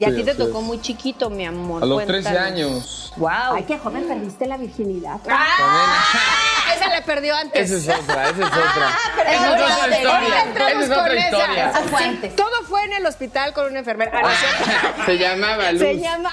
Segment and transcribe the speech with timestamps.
[0.00, 0.64] Y a Sí, ti te tocó es.
[0.64, 1.82] muy chiquito, mi amor.
[1.82, 2.22] A los cuéntanos.
[2.22, 3.12] 13 años.
[3.16, 3.56] ¡Wow!
[3.56, 5.18] Ay, qué joven perdiste la virginidad.
[5.28, 6.04] ¡Ah!
[6.72, 7.68] Esa la perdió antes.
[7.68, 8.98] Esa es otra, esa es otra.
[9.16, 10.14] pero esa es otra historia.
[10.14, 11.28] ahora entramos Esa es con otra esa.
[11.38, 11.70] historia.
[11.70, 12.36] Esa fue antes.
[12.36, 14.12] Todo fue en el hospital con una enfermera.
[14.22, 15.04] Ah, es cierto.
[15.06, 15.80] Se llamaba Luz.
[15.82, 16.30] Se llama.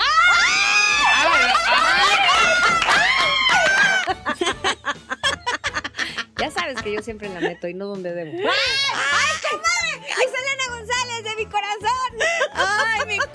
[6.37, 8.31] Ya sabes que yo siempre la meto y no donde debo.
[8.37, 9.34] ¡Ay,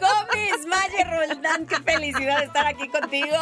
[0.01, 0.67] comis!
[0.67, 3.37] Maye Roldán, qué felicidad estar aquí contigo.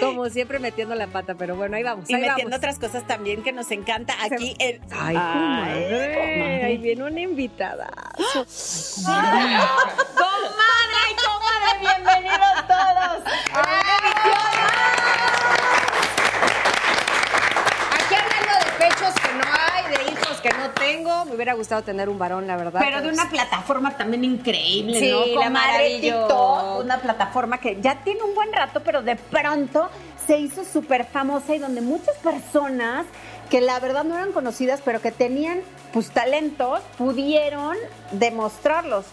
[0.00, 2.08] Como siempre metiendo la pata, pero bueno, ahí vamos.
[2.08, 2.58] Y ahí metiendo vamos.
[2.58, 4.80] otras cosas también que nos encanta aquí en...
[4.90, 6.64] Ay, comadre.
[6.64, 7.90] Ahí viene una invitada.
[8.16, 9.42] ¡Comadre
[11.10, 11.78] y comadre!
[11.80, 13.22] ¡Bienvenidos todos!
[13.52, 14.68] a una
[17.94, 19.57] Aquí hablando de pechos que no
[20.40, 21.24] que no tengo.
[21.26, 22.80] Me hubiera gustado tener un varón, la verdad.
[22.82, 25.20] Pero de una plataforma también increíble, Sí, ¿no?
[25.26, 26.18] la Comadre maravillo.
[26.20, 29.88] TikTok, una plataforma que ya tiene un buen rato, pero de pronto
[30.26, 33.06] se hizo súper famosa y donde muchas personas
[33.50, 37.76] que la verdad no eran conocidas, pero que tenían pues talentos, pudieron
[38.12, 39.06] demostrarlos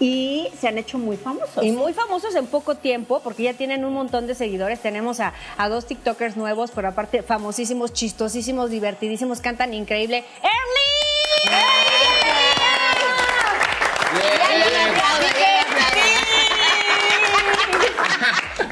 [0.00, 1.64] y se han hecho muy famosos.
[1.64, 4.80] Y muy famosos en poco tiempo, porque ya tienen un montón de seguidores.
[4.80, 10.24] Tenemos a, a dos TikTokers nuevos, pero aparte famosísimos, chistosísimos, divertidísimos, cantan increíble.
[10.42, 10.98] ¡Erly!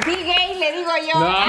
[0.06, 1.18] Big Gay, le digo yo.
[1.18, 1.44] No, eh,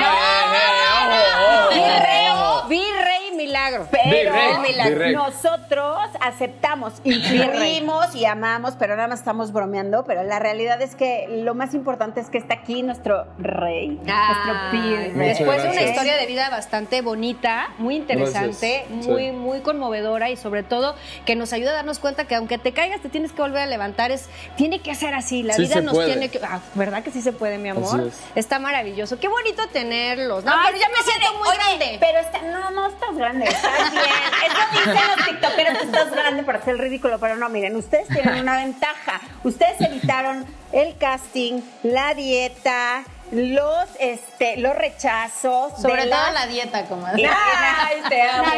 [0.54, 1.12] eh,
[1.44, 2.68] ojo, Virrey, ojo, ojo.
[2.68, 3.88] Virrey Milagro.
[3.92, 4.90] Pero Virrey, El milagro.
[4.96, 5.14] Virrey.
[5.16, 11.28] nosotros aceptamos, incluimos y amamos, pero nada más estamos bromeando, pero la realidad es que
[11.30, 14.08] lo más importante es que está aquí nuestro rey, nuestro.
[15.14, 19.08] Muchas Después de una historia de vida bastante bonita, muy interesante, Gracias.
[19.08, 19.32] muy, Sí.
[19.32, 23.02] muy conmovedora y sobre todo que nos ayuda a darnos cuenta que aunque te caigas
[23.02, 24.12] te tienes que volver a levantar.
[24.12, 26.08] Es, tiene que ser así, la Sí vida nos puede.
[26.08, 26.40] tiene que...
[26.44, 28.00] ah, ¿Verdad que sí se puede, mi amor?
[28.02, 28.20] Así es.
[28.36, 29.20] Está maravilloso.
[29.20, 30.44] Qué bonito tenerlos.
[30.44, 31.98] No, Ay, pero ya me siento muy oye, grande.
[32.00, 34.04] Pero está, no, no estás grande, estás bien.
[34.46, 38.56] Eso dicen los tiktokeros, estás grande para el ridículo, pero no, miren, ustedes tienen una
[38.58, 39.22] ventaja.
[39.44, 45.74] Ustedes evitaron el casting, la dieta, los, este, los rechazos.
[45.82, 47.26] Sobre todo las- la dieta, comadre.
[47.28, 48.52] Ay, te amo.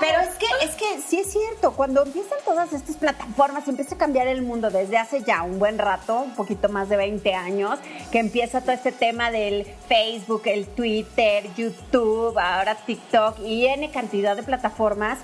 [0.00, 3.98] Pero es que, es que sí es cierto, cuando empiezan todas estas plataformas, empieza a
[3.98, 7.78] cambiar el mundo desde hace ya un buen rato, un poquito más de 20 años,
[8.10, 14.36] que empieza todo este tema del Facebook, el Twitter, YouTube, ahora TikTok y N cantidad
[14.36, 15.18] de plataformas.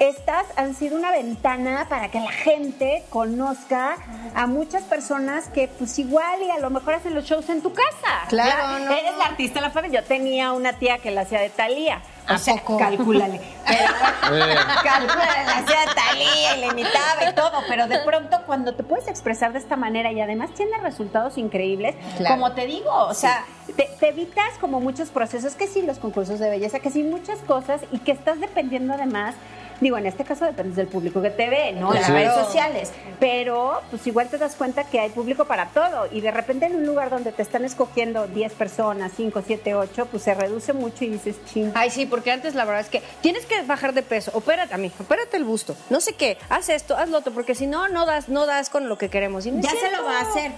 [0.00, 3.96] Estas han sido una ventana para que la gente conozca
[4.34, 7.74] a muchas personas que pues igual y a lo mejor hacen los shows en tu
[7.74, 8.24] casa.
[8.28, 8.92] Claro, ¿no?
[8.92, 10.00] Eres la artista de la familia.
[10.00, 12.00] Yo tenía una tía que la hacía de Talía.
[12.26, 12.78] ¿A O sea, poco?
[12.78, 13.40] calcúlale.
[13.70, 14.56] Eh.
[14.82, 17.52] calcúlale, la hacía de Talía y le imitaba y todo.
[17.68, 21.94] Pero de pronto, cuando te puedes expresar de esta manera y además tienes resultados increíbles,
[22.16, 22.36] Claro.
[22.36, 23.44] como te digo, o sea,
[23.76, 27.38] te, te evitas como muchos procesos, que sí, los concursos de belleza, que sí, muchas
[27.40, 29.34] cosas y que estás dependiendo además.
[29.80, 31.94] Digo, en este caso dependes del público que te ve, ¿no?
[31.94, 32.92] En las redes sociales.
[33.18, 36.08] Pero, pues igual te das cuenta que hay público para todo.
[36.12, 40.08] Y de repente en un lugar donde te están escogiendo 10 personas, 5, 7, 8,
[40.10, 41.72] pues se reduce mucho y dices, ching.
[41.74, 44.30] Ay, sí, porque antes la verdad es que tienes que bajar de peso.
[44.34, 45.74] Opérate a mí, opérate el busto.
[45.88, 48.70] No sé qué, haz esto, haz lo otro, porque si no, no das, no das
[48.70, 49.46] con lo que queremos.
[49.46, 50.52] Y no es Ya se lo va a hacer.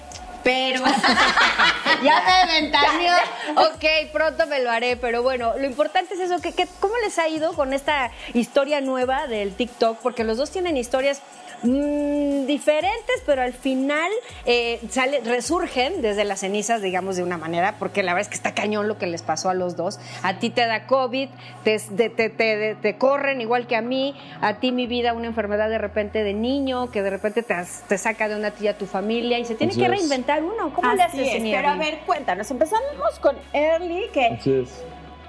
[0.45, 0.83] Pero.
[2.03, 3.15] ya me ventaneó.
[3.57, 7.19] ok, pronto me lo haré, pero bueno, lo importante es eso, que, que- ¿cómo les
[7.19, 9.99] ha ido con esta historia nueva del TikTok?
[9.99, 11.21] Porque los dos tienen historias
[11.63, 14.11] mm, diferentes, pero al final
[14.47, 18.35] eh, sale, resurgen desde las cenizas, digamos, de una manera, porque la verdad es que
[18.37, 19.99] está cañón lo que les pasó a los dos.
[20.23, 21.29] A ti te da COVID,
[21.65, 25.27] te, te, te- te- te corren igual que a mí, a ti mi vida, una
[25.27, 27.55] enfermedad de repente de niño, que de repente te,
[27.89, 29.91] te saca de una tía tu familia y se tiene Así que es.
[29.93, 30.73] reinventar uno.
[30.75, 32.51] ¿Cómo le Así haces, es, pero a ver, cuéntanos.
[32.51, 34.83] Empezamos con Early, que Así es.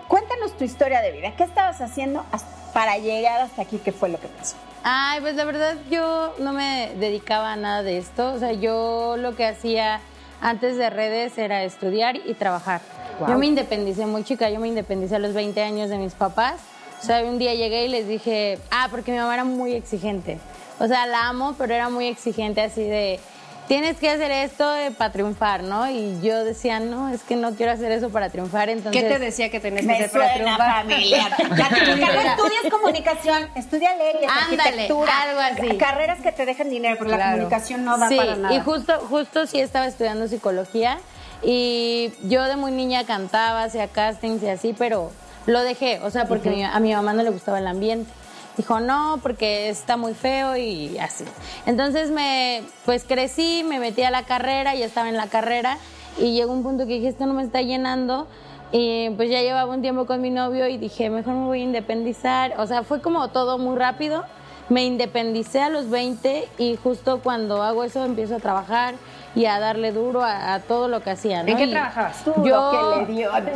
[0.07, 1.33] cuéntanos tu historia de vida.
[1.38, 3.79] ¿Qué estabas haciendo hasta- para llegar hasta aquí?
[3.83, 4.55] ¿Qué fue lo que pasó?
[4.83, 8.33] Ay, pues la verdad yo no me dedicaba a nada de esto.
[8.33, 10.01] O sea, yo lo que hacía
[10.41, 12.81] antes de redes era estudiar y trabajar.
[13.28, 16.55] Yo me independicé muy chica, yo me independicé a los 20 años de mis papás.
[17.02, 20.40] O sea, un día llegué y les dije, ah, porque mi mamá era muy exigente.
[20.79, 23.19] O sea, la amo, pero era muy exigente así de,
[23.67, 25.89] tienes que hacer esto para triunfar, ¿no?
[25.89, 28.69] Y yo decía, no, es que no quiero hacer eso para triunfar.
[28.69, 30.81] Entonces, ¿Qué te decía que tenías que hacer para triunfar?
[30.83, 31.31] familiar.
[31.43, 35.77] No estudias comunicación, estudia leyes, Ándale, algo así.
[35.77, 38.53] Carreras que te dejan dinero, pero la comunicación no da sí, para nada.
[38.55, 40.99] y justo, justo sí estaba estudiando psicología
[41.41, 45.11] y yo de muy niña cantaba, hacía castings y así, pero
[45.45, 48.09] lo dejé, o sea, porque mi- a mi mamá no le gustaba el ambiente.
[48.58, 51.26] Dijo, no, porque está muy feo y así.
[51.66, 55.78] Entonces me, pues crecí, me metí a la carrera, ya estaba en la carrera
[56.17, 58.28] y llegó un punto que dije, esto no me está llenando.
[58.72, 61.64] Y pues ya llevaba un tiempo con mi novio y dije, mejor me voy a
[61.64, 62.55] independizar.
[62.58, 64.23] O sea, fue como todo muy rápido.
[64.69, 68.95] Me independicé a los 20 y justo cuando hago eso empiezo a trabajar
[69.35, 71.41] y a darle duro a, a todo lo que hacía.
[71.43, 71.49] ¿no?
[71.49, 72.23] ¿En qué Y trabajabas?
[72.23, 73.31] Duro Yo que le dio.
[73.31, 73.53] Con el,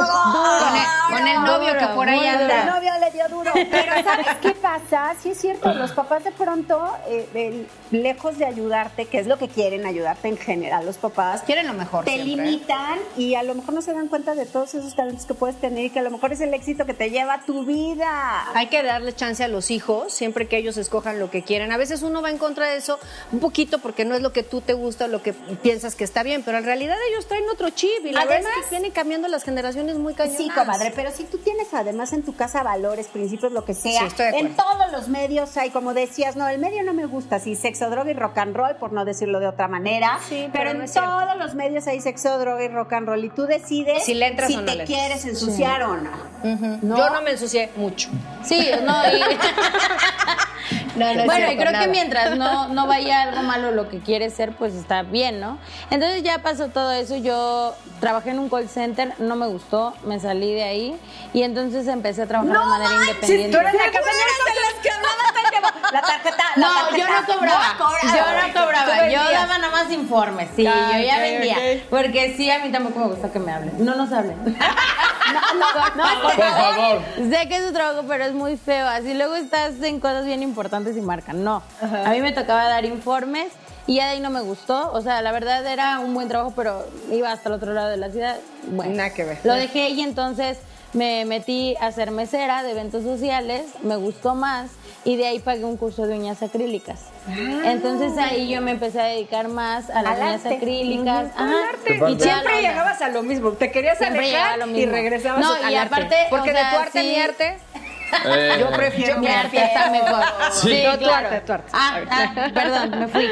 [1.17, 2.65] con el novio que por ahí muy El anda.
[2.75, 3.51] novio le dio duro.
[3.53, 5.13] Pero ¿sabes qué pasa?
[5.21, 9.47] Sí es cierto, los papás de pronto, eh, lejos de ayudarte, que es lo que
[9.49, 12.45] quieren, ayudarte en general los papás, Quieren lo mejor te siempre.
[12.45, 15.57] limitan y a lo mejor no se dan cuenta de todos esos talentos que puedes
[15.57, 18.45] tener y que a lo mejor es el éxito que te lleva a tu vida.
[18.55, 21.71] Hay que darle chance a los hijos, siempre que ellos escojan lo que quieren.
[21.71, 22.99] A veces uno va en contra de eso
[23.31, 26.03] un poquito porque no es lo que tú te gusta o lo que piensas que
[26.03, 28.69] está bien, pero en realidad ellos traen otro chip y la verdad Además- es que
[28.71, 30.37] vienen cambiando las generaciones muy cañonas.
[30.41, 33.99] Sí, comadre, pero si tú tienes además en tu casa valores, principios, lo que sea,
[34.01, 37.05] Sí, estoy de en todos los medios hay, como decías, no, el medio no me
[37.05, 40.49] gusta, sí, sexo, droga y rock and roll, por no decirlo de otra manera, Sí,
[40.51, 43.29] pero, pero en no todos los medios hay sexo, droga y rock and roll y
[43.29, 46.11] tú decides Si le entras o no te le quieres ensuciar o no.
[46.81, 46.97] ¿No?
[46.97, 48.09] Yo no me ensucié mucho.
[48.43, 49.21] Sí, no, y-
[50.95, 51.85] No, no bueno, y creo nada.
[51.85, 55.57] que mientras no, no vaya algo malo lo que quieres ser, pues está bien, ¿no?
[55.89, 60.19] Entonces ya pasó todo eso, yo trabajé en un call center, no me gustó, me
[60.19, 60.95] salí de ahí
[61.33, 63.57] y entonces empecé a trabajar de manera independiente.
[63.57, 63.97] tú eres la que.
[65.91, 66.97] La tarjeta, la No, tarjeta.
[66.97, 67.75] yo no cobraba.
[67.77, 68.01] cobraba.
[68.03, 69.09] yo no cobraba.
[69.09, 70.49] Yo daba nada más informes.
[70.55, 71.55] Sí, Ah, yo ya vendía.
[71.89, 73.83] Porque sí, a mí tampoco me gusta que me hablen.
[73.85, 74.37] No nos hablen.
[74.43, 77.01] Por favor.
[77.29, 78.87] Sé que es su trabajo, pero es muy feo.
[78.87, 81.43] Así luego estás en cosas bien importantes y marcan.
[81.43, 81.61] No.
[81.81, 83.47] A mí me tocaba dar informes
[83.87, 84.91] y ya de ahí no me gustó.
[84.93, 87.97] O sea, la verdad era un buen trabajo, pero iba hasta el otro lado de
[87.97, 88.37] la ciudad.
[88.69, 89.39] Bueno, Nada que ver.
[89.43, 90.59] Lo dejé y entonces
[90.93, 93.65] me metí a ser mesera de eventos sociales.
[93.83, 94.71] Me gustó más
[95.03, 97.01] y de ahí pagué un curso de uñas acrílicas.
[97.63, 100.55] Entonces ahí yo me empecé a dedicar más a las Al uñas arte.
[100.57, 101.27] acrílicas.
[101.37, 102.01] Arte.
[102.11, 103.51] Y Siempre llegabas a lo mismo.
[103.51, 105.95] Te querías Siempre alejar lo y regresabas No, al y arte.
[105.95, 107.07] aparte, Porque o de tu arte sí.
[107.07, 107.57] mi arte.
[108.25, 110.23] Eh, Yo prefiero Mi arte está mejor.
[110.53, 110.83] Sí.
[110.85, 111.69] No, tu arte, tu arte.
[111.73, 113.29] Ah, ah, perdón, me fui.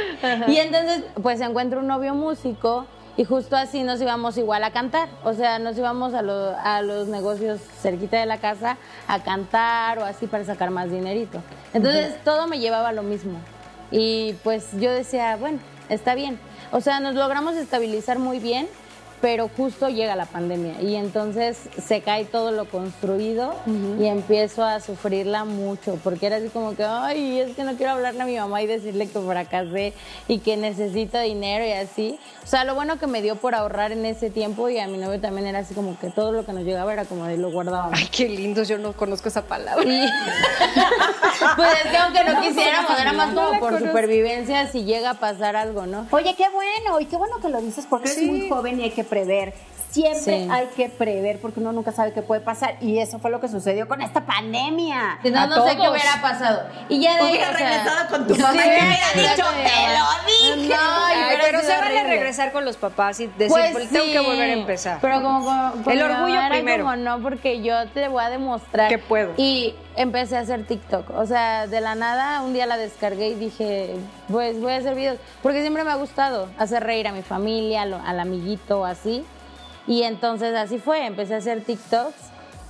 [0.48, 2.86] Y entonces, pues encuentro un novio músico
[3.18, 5.08] y justo así nos íbamos igual a cantar.
[5.24, 8.78] O sea, nos íbamos a, lo- a los negocios cerquita de la casa
[9.08, 11.42] a cantar o así para sacar más dinerito.
[11.74, 13.40] Entonces, todo me llevaba a lo mismo.
[13.92, 16.40] Y pues yo decía, bueno, está bien.
[16.72, 18.68] O sea, nos logramos estabilizar muy bien,
[19.26, 23.56] pero justo llega la pandemia y entonces se cae todo lo construido
[24.00, 27.94] y empiezo a sufrirla mucho, porque era así como que, ay, es que no quiero
[27.94, 29.94] hablarle a mi mamá y decirle que fracasé
[30.28, 32.20] y que necesito dinero y así.
[32.44, 35.00] O sea, lo bueno que me dio por ahorrar en ese tiempo y a mi
[35.00, 37.50] novio también era así como que todo lo que nos llegaba era como de lo
[37.50, 37.98] guardábamos.
[38.00, 38.68] Ay, qué lindos.
[38.68, 39.84] Yo no conozco esa palabra.
[39.84, 40.08] Y
[41.56, 45.56] pues es que aunque no quisiéramos, era más como por supervivencia si llega a pasar
[45.56, 46.06] algo, ¿no?
[46.12, 48.30] Oye, qué bueno, y qué bueno que lo dices porque eres Sí.
[48.30, 49.54] muy joven y hay que prever.
[49.96, 50.48] Siempre Sí.
[50.52, 53.48] hay que prever porque uno nunca sabe qué puede pasar y eso fue lo que
[53.48, 55.20] sucedió con esta pandemia.
[55.24, 56.64] No, A no sé qué hubiera pasado.
[56.90, 59.64] Y ya de Hubiera o sea, regresado con tu mamá sí, y hubiera dicho, "Te
[59.64, 59.94] mamá".
[59.96, 60.68] lo dije.
[60.68, 60.76] No,
[61.06, 64.20] Ay, pero sido se vale regresar con los papás y decir, Pues "Pues, tengo que
[64.20, 64.98] volver a empezar.
[65.02, 66.84] Pero como, como- con El orgullo mamá era primero.
[66.84, 69.32] como no, porque yo te voy a demostrar Que puedo.
[69.38, 71.12] Y empecé a hacer TikTok.
[71.12, 73.96] O sea, de la nada, un día la descargué y dije,
[74.30, 75.18] pues voy a hacer videos.
[75.42, 79.24] Porque siempre me ha gustado hacer reír a mi familia, al amiguito, así.
[79.88, 82.16] Y entonces así fue, empecé a hacer TikToks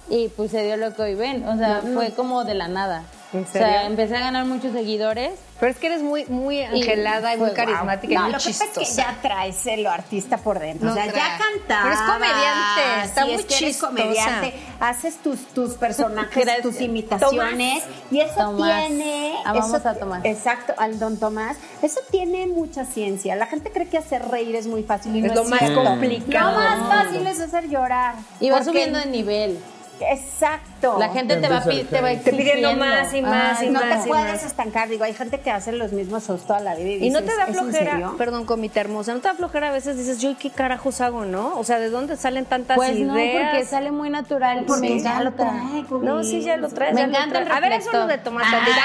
[0.10, 1.48] y pues se dio lo que hoy ven.
[1.48, 3.03] O sea, fue como de la nada.
[3.38, 5.32] ¿En O sea, empecé a ganar muchos seguidores.
[5.60, 7.65] Pero es que eres muy, muy angelada y, muy fue guau.
[7.65, 8.82] carismática y No, muy lo que pasa chistosa.
[8.82, 10.86] es que ya traes lo artista por dentro.
[10.88, 11.39] No o sea, ya creas.
[11.39, 11.84] cantabas.
[11.84, 13.88] Pero es comediante, está sí, muy es que eres chistosa.
[13.88, 18.88] comediante, haces tus, tus personajes, tus imitaciones y eso Tomás.
[18.88, 19.36] tiene...
[19.46, 20.25] Amamos eso- a Tomás.
[20.25, 21.56] Exacto, al don Tomás.
[21.82, 23.36] Eso tiene mucha ciencia.
[23.38, 25.60] La gente cree que hacer reír es muy fácil y Es no lo es más
[25.60, 25.84] cierto.
[25.84, 28.15] complicado Lo más fácil es hacer llorar.
[28.42, 29.60] Y va subiendo de nivel.
[29.99, 30.97] Exacto.
[30.99, 32.09] La gente te va, te va.
[32.15, 34.43] Te pidiendo más y más Ay, y no más te y puedes más.
[34.43, 34.89] estancar.
[34.89, 37.35] Digo, hay gente que hace los mismos shows toda la vida y Y no te
[37.35, 40.35] da ¿es en flojera, perdón, comita hermosa, no te da flojera a veces dices, yo
[40.37, 41.57] qué carajos hago, ¿no?
[41.57, 43.07] O sea, ¿de dónde salen tantas Pues ideas?
[43.07, 45.51] no, porque sale muy natural Porque me ya lo encanta.
[45.87, 45.99] trae.
[46.01, 46.93] No, sí, ya lo traes.
[46.93, 47.51] Me encanta el.
[47.51, 48.47] A ver, eso lo de Tomás.
[48.47, 48.77] Ah, tantito.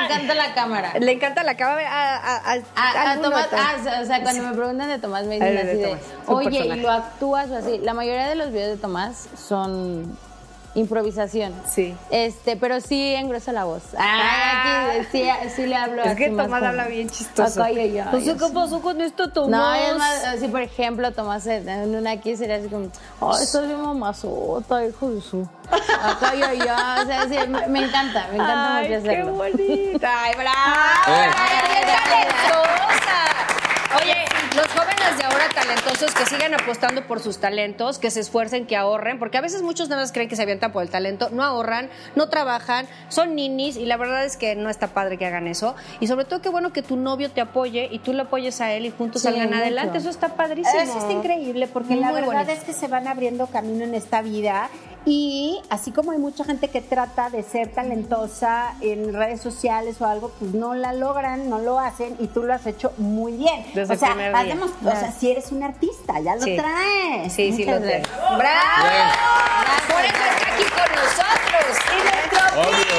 [0.00, 0.92] me encanta la cámara.
[0.98, 1.88] Le encanta la cámara.
[1.90, 5.24] A, a, a, A, a alguno Tomás, ah, o sea, cuando me preguntan de Tomás
[5.26, 6.78] me dicen Ah, así de, Tomás, oye, personaje.
[6.78, 7.78] ¿y lo actúas o así?
[7.78, 10.16] La mayoría de los videos de Tomás son
[10.74, 11.52] improvisación.
[11.70, 11.94] Sí.
[12.10, 13.82] Este, pero sí engrosa la voz.
[13.96, 14.88] Ah.
[14.94, 17.60] Aquí sí, sí le hablo Es que Tomás como- habla bien chistoso.
[17.62, 19.78] Acá, ay, ay, No sé qué pasó con esto, No, Tomás.
[19.88, 22.88] es más, así por ejemplo, Tomás en una aquí sería así como,
[23.20, 25.48] ay, estás bien mamazota, hijo de su.
[25.70, 29.32] Acá yo, yo, o sea, sí, me, me encanta, me encanta Ay, mucho qué hacerlo.
[29.32, 30.22] bonita.
[30.22, 30.54] Ay, bravo.
[31.06, 33.16] Ay, qué talentosa.
[34.02, 34.24] Oye,
[34.56, 38.76] los jóvenes de ahora talentosos que sigan apostando por sus talentos, que se esfuercen, que
[38.76, 41.42] ahorren, porque a veces muchos nada más creen que se avientan por el talento, no
[41.42, 45.46] ahorran, no trabajan, son ninis y la verdad es que no está padre que hagan
[45.46, 45.74] eso.
[46.00, 48.72] Y sobre todo qué bueno que tu novio te apoye y tú le apoyes a
[48.72, 49.58] él y juntos Sí, salgan mucho.
[49.58, 49.98] adelante.
[49.98, 50.80] Eso está padrísimo.
[50.80, 52.52] Eso está increíble porque la verdad bonito.
[52.52, 54.68] es que se van abriendo camino en esta vida
[55.06, 60.06] y así como hay mucha gente que trata de ser talentosa en redes sociales o
[60.06, 63.64] algo, pues no la logran, no lo hacen y tú lo has hecho muy bien.
[63.74, 64.40] Desde o sea, el primer día.
[64.54, 66.56] hacemos- o sea, si eres un artista, ya lo Sí.
[66.56, 67.32] traes.
[67.32, 68.08] Sí, sí, lo Muchas gracias.
[68.38, 68.88] ¡Bravo!
[68.88, 69.08] Bien.
[69.88, 71.76] Por eso está aquí con nosotros.
[71.90, 72.94] Y nuestro Obvio.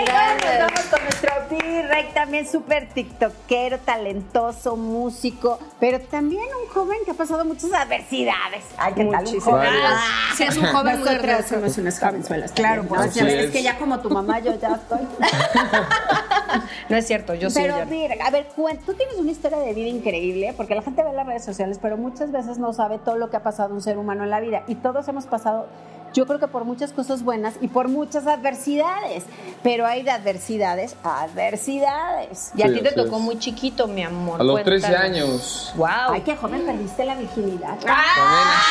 [0.00, 0.99] Nos vamos con
[1.38, 7.72] nuestro Rey, también súper tiktokero, talentoso, músico, pero también un joven que ha pasado muchas
[7.72, 8.64] adversidades.
[8.76, 9.26] Ay, ¿qué tal?
[9.26, 9.68] Un joven.
[9.84, 10.00] Ah,
[10.36, 11.54] Sí, es un joven muy Nosotras hermoso.
[11.54, 12.52] somos unas jovenzuelas.
[12.52, 13.12] Claro, también, ¿no?
[13.12, 13.40] supuesto.
[13.40, 14.98] Es que ya como tu mamá yo ya estoy.
[16.88, 17.60] No es cierto, yo sí.
[17.62, 18.48] pero mira, a ver,
[18.84, 21.96] tú tienes una historia de vida increíble, porque la gente ve las redes sociales, pero
[21.96, 24.64] muchas veces no sabe todo lo que ha pasado un ser humano en la vida.
[24.66, 25.68] Y todos hemos pasado,
[26.12, 29.24] yo creo que por muchas cosas buenas y por muchas adversidades.
[29.62, 32.50] Pero hay de adversidades a adversidades.
[32.56, 33.22] Y a ti te así tocó es.
[33.22, 34.40] muy chiquito, mi amor.
[34.40, 35.04] A los 13 Cuéntanos.
[35.16, 35.72] años.
[35.76, 35.88] ¡Wow!
[36.14, 37.76] Ay, qué joven perdiste la virginidad.
[37.86, 38.62] ¡Ah!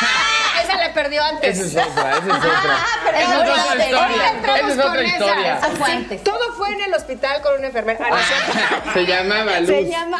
[0.62, 1.58] Esa la perdió antes.
[1.58, 2.86] Esa es otra, esa es otra.
[3.04, 4.30] pero Esa es otra no, historia.
[4.56, 5.56] Esa es con otra esa, historia.
[5.58, 6.24] esa fue antes.
[6.24, 8.06] Todo fue en el hospital con una enfermera.
[8.10, 8.90] Ah.
[8.94, 9.68] Se llamaba Luz.
[9.68, 10.18] Se llama.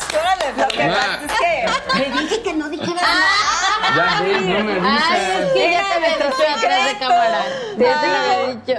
[0.00, 0.08] ¡Comidotas!
[0.14, 0.62] ¡Órale!
[0.62, 0.88] Lo que Ah.
[0.88, 1.98] pasa es que.
[1.98, 3.02] Le dije que no dijeras
[3.96, 5.52] Ya ves, no me Ay, es avisas.
[5.52, 7.40] que ya te me tocó atrás de cámara.
[7.78, 8.74] Ya te lo había dicho.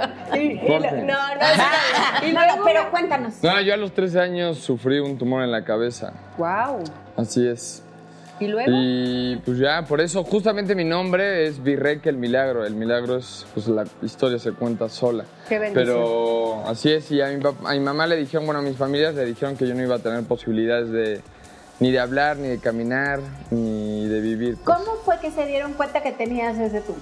[0.68, 2.56] No, no, nada.
[2.56, 3.34] No, pero cuéntanos.
[3.42, 6.12] No, yo a los 13 años sufrí un tumor en la cabeza.
[6.36, 6.84] ¡Wow!
[7.16, 7.82] Así es.
[8.40, 8.70] ¿Y luego?
[8.72, 12.64] Y pues ya, por eso justamente mi nombre es Virreque el Milagro.
[12.64, 15.24] El milagro es, pues la historia se cuenta sola.
[15.48, 15.86] Qué bendición.
[15.86, 19.14] Pero así es, y a mi, a mi mamá le dijeron, bueno, a mis familias
[19.14, 21.20] le dijeron que yo no iba a tener posibilidades de
[21.80, 24.56] ni de hablar, ni de caminar, ni de vivir.
[24.56, 24.78] pues.
[24.78, 27.00] ¿Cómo fue que se dieron cuenta que tenías ese tumor?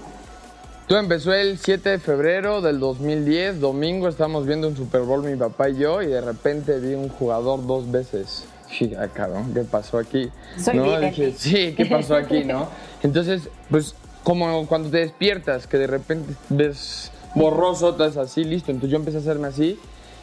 [0.86, 5.34] Todo empezó el 7 de febrero del 2010, domingo, estábamos viendo un Super Bowl mi
[5.34, 8.44] papá y yo, y de repente vi un jugador dos veces.
[8.80, 10.30] Dije, ah, cabrón, ¿qué pasó aquí?
[10.58, 11.00] Soy ¿No?
[11.00, 12.68] Dije, sí, ¿qué pasó aquí, no?
[13.02, 18.72] Entonces, pues, como cuando te despiertas, que de repente ves borroso, estás así, listo.
[18.72, 19.78] Entonces yo empecé a hacerme así.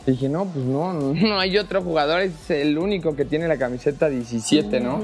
[0.06, 3.58] Y dije, no, pues no, no hay otro jugador, es el único que tiene la
[3.58, 5.00] camiseta 17, ¿no?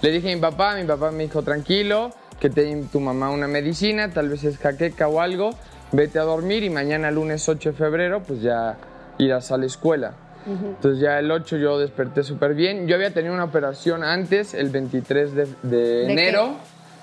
[0.00, 3.30] Le dije a mi papá, mi papá me dijo, tranquilo, que te dé tu mamá
[3.30, 5.50] una medicina, tal vez es jaqueca o algo,
[5.90, 8.76] vete a dormir y mañana lunes 8 de febrero, pues ya
[9.18, 10.14] irás a la escuela.
[10.46, 12.86] Entonces ya el 8 yo desperté súper bien.
[12.86, 16.56] Yo había tenido una operación antes, el 23 de, de enero.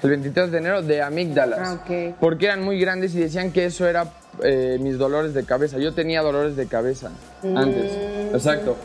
[0.03, 1.79] El 23 de enero de amígdalas.
[1.87, 2.15] Ah.
[2.19, 4.07] Porque eran muy grandes y decían que eso era
[4.43, 5.77] eh, mis dolores de cabeza.
[5.77, 7.11] Yo tenía dolores de cabeza
[7.43, 7.91] antes.
[8.31, 8.35] Mm.
[8.35, 8.77] Exacto.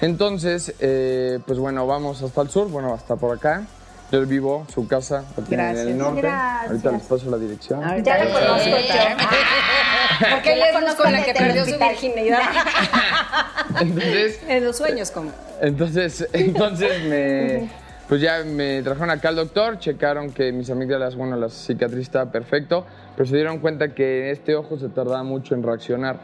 [0.00, 3.66] Entonces, eh, pues bueno, vamos hasta el sur, bueno, hasta por acá.
[4.10, 5.86] Yo vivo, su casa, la tienen en Gracias.
[5.86, 6.20] el norte.
[6.22, 6.70] Gracias.
[6.70, 8.02] Ahorita les paso la dirección.
[8.02, 10.30] Ya la conozco yo.
[10.30, 12.40] Porque ella es con la que perdió su virginidad.
[13.80, 15.30] Entonces, En los sueños, como.
[15.60, 17.68] Entonces, entonces me,
[18.08, 22.30] pues ya me trajeron acá al doctor, checaron que mis amígdalas, bueno, la cicatriz estaba
[22.30, 22.86] perfecto,
[23.16, 26.18] pero se dieron cuenta que este ojo se tardaba mucho en reaccionar.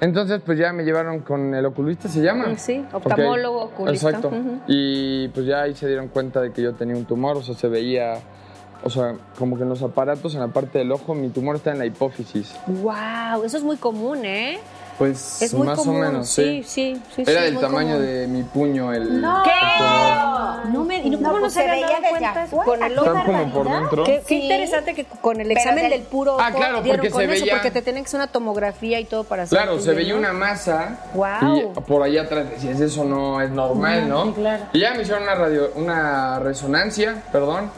[0.00, 2.56] Entonces, pues ya me llevaron con el oculista, ¿se llama?
[2.58, 3.06] Sí, Ok.
[3.06, 4.08] oftalmólogo, oculista.
[4.08, 4.30] Exacto.
[4.66, 7.54] Y pues ya ahí se dieron cuenta de que yo tenía un tumor, o sea,
[7.54, 8.14] se veía,
[8.82, 11.70] o sea, como que en los aparatos, en la parte del ojo, mi tumor está
[11.72, 12.54] en la hipófisis.
[12.66, 13.44] ¡Wow!
[13.44, 14.58] Eso es muy común, ¿eh?
[14.98, 15.96] Pues Es muy más común.
[15.96, 16.62] o menos, sí.
[16.64, 17.24] sí, sí.
[17.24, 18.06] sí, Era del tamaño común.
[18.06, 19.42] de mi puño el, No.
[19.42, 20.66] el tumor.
[20.72, 23.00] No me, y no, No, ¿cómo no pues se veía dado cuenta con el Qué
[23.00, 23.08] ojo?
[23.08, 24.04] Están como por dentro.
[24.04, 24.42] Qué, qué Sí.
[24.42, 27.32] interesante que con el examen del- del puro ojo Ah, claro, dieron porque con se
[27.34, 29.92] eso, veía- porque te tienen que hacer una tomografía y todo para hacer Claro, se
[29.92, 31.56] veía una masa Guau.
[31.76, 34.26] y por allá atrás decías, eso no es normal, ¿no?
[34.26, 34.64] sí, claro.
[34.72, 37.70] Y ya me hicieron una, radio, una resonancia, perdón,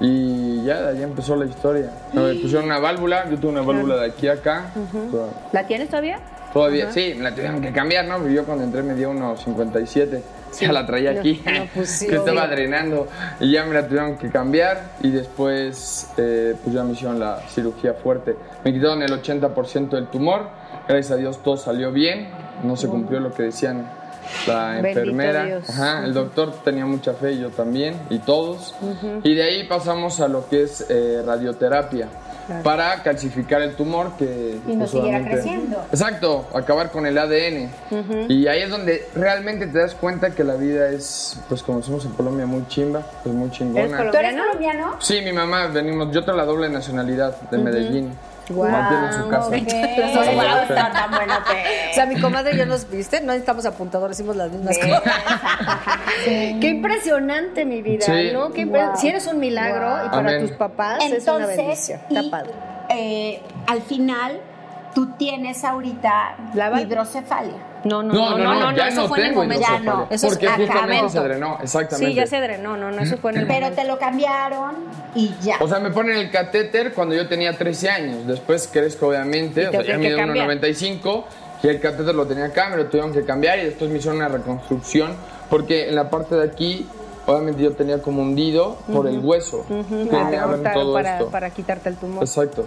[0.00, 1.90] y ya de ahí empezó la historia.
[2.12, 4.64] Me pusieron una válvula, yo tuve una válvula de aquí a acá.
[5.52, 6.18] ¿La tienes todavía?
[6.56, 8.26] Todavía, sí, me la tuvieron que cambiar, ¿no?
[8.28, 10.22] Yo cuando entré me dio unos 57.
[10.58, 13.08] Ya la traía aquí, no, pues sí, que estaba drenando.
[13.40, 17.40] Y ya me la tuvieron que cambiar y después eh, pues ya me hicieron la
[17.48, 18.36] cirugía fuerte.
[18.64, 20.48] Me quitaron el 80% del tumor.
[20.88, 22.28] Gracias a Dios todo salió bien.
[22.64, 23.86] no se cumplió lo que decían
[24.46, 25.60] la enfermera.
[25.68, 28.74] Ajá, el doctor tenía mucha fe, yo también, y todos.
[29.22, 32.08] Y de ahí pasamos a lo que es eh, radioterapia.
[32.62, 34.58] Para calcificar el tumor que...
[34.66, 35.84] Y no pues, siguiera creciendo.
[35.90, 37.70] Exacto, acabar con el ADN.
[38.28, 42.04] Y ahí es donde realmente te das cuenta que la vida es, pues como decimos
[42.04, 44.10] en Colombia, muy chimba, pues muy chingona.
[44.10, 44.96] ¿Tú eres colombiano?
[45.00, 48.12] Sí, mi mamá, venimos, yo tengo la doble nacionalidad de Medellín.
[48.50, 49.48] Mamá tiene su casa.
[49.48, 50.34] Wow.
[50.34, 53.66] Wow, está tan bueno que- O sea, mi comadre y yo nos viste, no necesitamos
[53.66, 55.02] apuntadores, hicimos las mismas cosas.
[56.24, 58.30] Qué impresionante, mi vida, Sí.
[58.32, 58.52] ¿no?
[58.52, 58.96] Qué Wow.
[58.96, 60.40] Si eres un milagro y para Amén.
[60.42, 62.00] tus papás es una Entonces, bendición.
[62.08, 62.50] Está y, padre.
[62.90, 64.40] eh, al final,
[64.94, 67.58] tú tienes ahorita La hidrocefalia.
[67.84, 69.66] No, no, No, no, no, ya eso no fue en el tengo momento.
[69.68, 72.10] Ya no, Eso es Porque justamente se drenó, exactamente.
[72.10, 73.82] Sí, ya se drenó, no, no, eso fue en el Pero momento.
[73.82, 74.74] te lo cambiaron
[75.14, 75.56] y ya.
[75.60, 78.26] O sea, me ponen el catéter cuando yo tenía 13 años.
[78.26, 79.68] Después crezco, obviamente.
[79.68, 80.48] O sea, ya mido cambiar.
[80.48, 81.24] 1,95
[81.62, 84.18] y el catéter lo tenía acá, me lo tuvieron que cambiar y después me hicieron
[84.18, 85.14] una reconstrucción
[85.48, 86.86] porque en la parte de aquí,
[87.26, 89.64] obviamente yo tenía como hundido por el hueso.
[89.68, 89.74] Que
[90.10, 91.28] me abren Cortar todo para, esto.
[91.30, 92.22] para quitarte el tumor.
[92.22, 92.66] Exacto.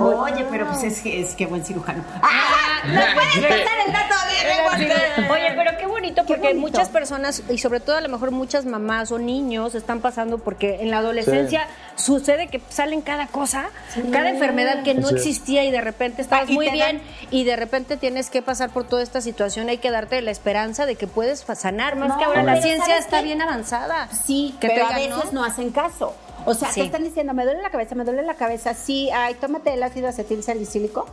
[0.00, 2.02] Oye, pero pues es que es que buen cirujano.
[2.22, 2.71] ¡Ah!
[2.84, 6.60] ¡No puedes pasar el dato de Oye, pero qué bonito, Qué porque bonito.
[6.60, 10.78] muchas personas, y sobre todo a lo mejor muchas mamás o niños, están pasando porque
[10.82, 13.66] en la adolescencia sucede que salen cada cosa,
[14.12, 17.56] cada enfermedad que no existía y de repente estabas Ah, muy bien dan- y de
[17.56, 19.68] repente tienes que pasar por toda esta situación.
[19.68, 22.84] Hay que darte la esperanza de que puedes sanar, más No, que ahora la ciencia
[22.86, 23.24] ¿sabes está qué?
[23.26, 24.08] bien avanzada.
[24.08, 26.14] Sí, Que pero te a veces no hacen caso.
[26.44, 26.80] O sea, Sí.
[26.80, 28.74] te están diciendo, me duele la cabeza, me duele la cabeza.
[28.74, 31.06] Sí, ay, tómate el ácido acetil salicílico.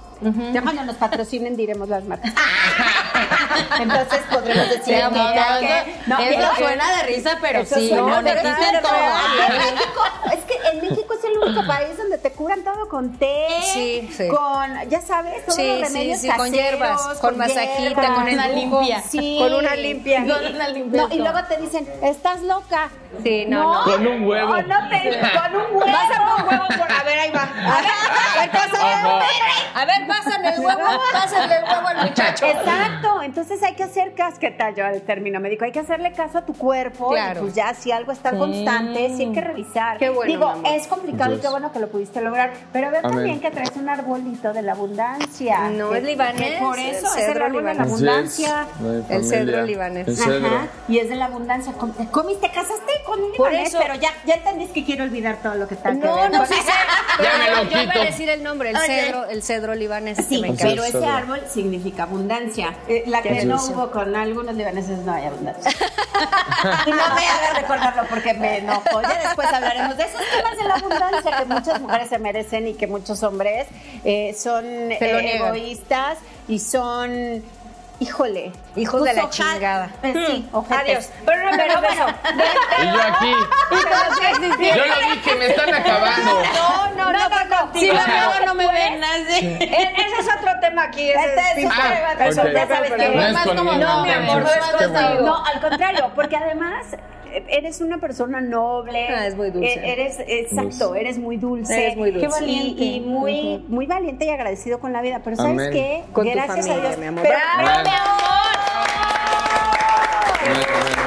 [0.53, 2.33] Ya cuando nos patrocinen diremos las marcas.
[3.79, 5.15] Entonces podremos decir Sí, que no, no,
[5.59, 8.91] que- no, no, eso pero- suena de risa, pero sí, suena, no, pero es todo.
[9.47, 10.01] En México,
[10.33, 14.09] es que en México es el único país donde te curan todo con té, Sí,
[14.15, 14.27] sí.
[14.27, 18.27] con, ya sabes, todos Sí, los remedios sí, con caseros, hierbas, con masajita, hierbas, con
[18.33, 19.01] una limpia.
[19.09, 19.37] sí.
[19.39, 20.19] Con una limpia.
[20.25, 21.01] Con una limpia.
[21.07, 22.89] no, y luego te dicen, estás loca.
[23.23, 23.83] Sí, no, no.
[23.91, 24.51] Con un huevo.
[24.53, 25.97] O no te, con un huevo.
[25.97, 26.91] A por un huevo por.
[26.91, 27.41] A ver, ahí va.
[27.43, 27.91] A ver,
[28.37, 28.93] a ver, pásale.
[28.93, 29.19] Ajá.
[29.75, 32.45] A ver, pásale el huevo, pásale el huevo al muchacho.
[32.45, 35.65] Exacto, entonces hay que hacer caso, ¿qué tal yo el término médico?
[35.65, 37.39] Hay que hacerle caso a tu cuerpo Claro.
[37.39, 39.97] y pues ya si algo está constante, sí hay que revisar.
[39.97, 43.11] Qué bueno, Digo, es complicado y qué bueno que lo pudiste lograr, pero veo Amén.
[43.15, 45.69] también que traes un arbolito de la abundancia.
[45.69, 48.65] No, es libanés, Por el eso es el árbol de la abundancia.
[49.09, 50.07] El cedro libanés.
[50.07, 50.47] El cedro.
[50.47, 51.73] Ajá, y es de la abundancia.
[51.73, 55.03] Com- Comis, te casaste con un Por libanés, eso- pero ya, ya entendís que quiero
[55.03, 56.71] olvidar todo lo que está que No, ver no con- sí sé.
[57.23, 58.85] Ya me Pero lo yo voy a decir el nombre, el Oye.
[58.85, 60.17] cedro, el cedro libanés.
[60.17, 62.73] que Sí, me pero ese árbol significa abundancia.
[62.87, 65.69] Eh, la que no hubo con algunos libaneses no hay abundancia.
[66.85, 69.01] y no me hagas recordarlo porque me enojo.
[69.01, 72.73] Ya después hablaremos de esos temas de la abundancia que muchas mujeres se merecen y
[72.75, 73.67] que muchos hombres
[74.05, 77.43] eh, son eh, egoístas y son,
[77.99, 79.89] híjole, Hijos de la chingada.
[80.03, 80.79] eh, sí, ojetes.
[80.79, 81.09] Adiós.
[81.25, 82.05] Pero no de eso.
[82.81, 83.33] Y yo aquí.
[84.75, 86.41] Yo lo dije, me están acabando.
[86.53, 87.79] No, no, no, contigo.
[87.79, 89.45] Si lo hago, no me ven así.
[89.45, 91.09] Eh, Ese es otro tema aquí.
[91.11, 92.53] Ese Este es Ah, ok.
[92.53, 95.21] ya sabes que- No es más como no, mi amor, no es bueno.
[95.21, 96.99] No, al contrario, porque además eh,
[97.49, 99.07] eres una persona noble.
[99.07, 99.73] Ah, es muy dulce.
[99.73, 101.73] eh, Eres, exacto, eres muy dulce.
[101.85, 102.27] Eres muy dulce.
[102.27, 102.83] Qué valiente.
[102.83, 105.21] Y, y muy, muy valiente y agradecido con la vida.
[105.23, 105.71] Pero ¿sabes Amén.
[105.71, 106.03] qué?
[106.13, 106.99] Con tu Gracias familia, a Dios.
[106.99, 107.23] mi amor.
[107.23, 107.89] Pero, ¡Bravo, pero-
[110.41, 110.98] Amén, amén.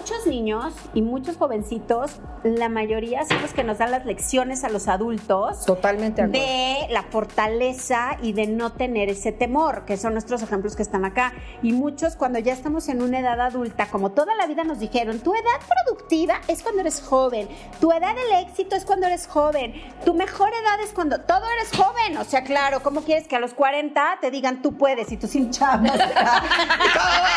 [0.00, 4.70] Muchos niños y muchos jovencitos, la mayoría son los que nos dan las lecciones a
[4.70, 5.66] los adultos.
[5.66, 6.86] Totalmente de acuerdo.
[6.86, 11.04] de la fortaleza y de no tener ese temor, que son nuestros ejemplos que están
[11.04, 11.34] acá.
[11.62, 15.20] Y muchos cuando ya estamos en una edad adulta, como toda la vida nos dijeron,
[15.20, 17.46] tu edad productiva es cuando eres joven,
[17.78, 19.74] tu edad del éxito es cuando eres joven,
[20.06, 22.16] tu mejor edad es cuando todo eres joven.
[22.16, 25.26] O sea, claro, ¿cómo quieres que a los 40 te digan tú puedes y tú
[25.26, 25.90] sin chavos?
[25.90, 26.00] ¿Cómo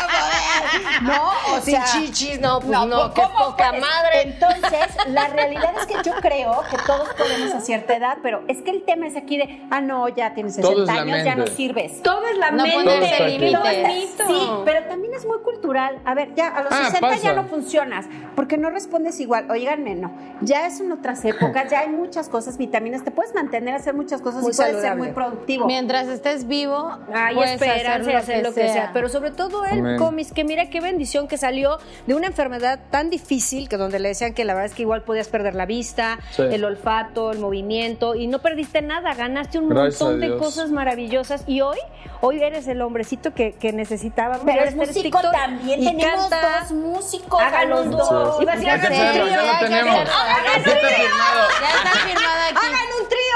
[0.08, 1.02] poder?
[1.02, 3.80] No, o Sin chichis, no, pues no, qué ¿cómo poca puedes?
[3.80, 4.22] madre.
[4.22, 8.62] Entonces, la realidad es que yo creo que todos podemos a cierta edad, pero es
[8.62, 11.24] que el tema es aquí de, ah, no, ya tienes Todo 60 es la años,
[11.24, 12.02] ya no sirves.
[12.02, 13.28] Todo es la No mente.
[13.28, 14.14] Límites.
[14.26, 15.98] Sí, pero también es muy cultural.
[16.04, 19.50] A ver, ya a los Ah, 60 ya no funcionas, porque no respondes igual.
[19.50, 20.12] Oiganme, no.
[20.40, 24.20] Ya es en otras épocas, ya hay muchas cosas, vitaminas, te puedes mantener, hacer muchas
[24.20, 25.66] cosas Muy y puedes ser muy productivo.
[25.66, 28.90] Mientras estés vivo, Hay puedes esperanza y hacer hacer lo que sea.
[28.92, 29.98] Pero sobre todo el Amén.
[29.98, 32.43] cómics, que mira qué bendición que salió de una enfermedad
[32.90, 35.66] tan difícil que donde le decían que la verdad es que igual podías perder la
[35.66, 36.42] vista, Sí.
[36.42, 41.44] el olfato, el movimiento y no perdiste nada, ganaste un Gracias montón de cosas maravillosas
[41.46, 41.78] y hoy,
[42.20, 44.42] hoy eres el hombrecito que, que necesitábamos.
[44.44, 45.82] pero es músico TikTok también.
[45.82, 46.60] y Tenemos canta.
[46.60, 47.40] dos músicos.
[47.42, 48.10] Hagan un dos.
[48.10, 49.26] a Hay que hagan un trío.
[49.26, 49.50] ya lo.
[49.50, 51.48] Aquí está firmado.
[51.60, 52.56] Ya está firmada aquí.
[52.66, 53.34] Hagan un trío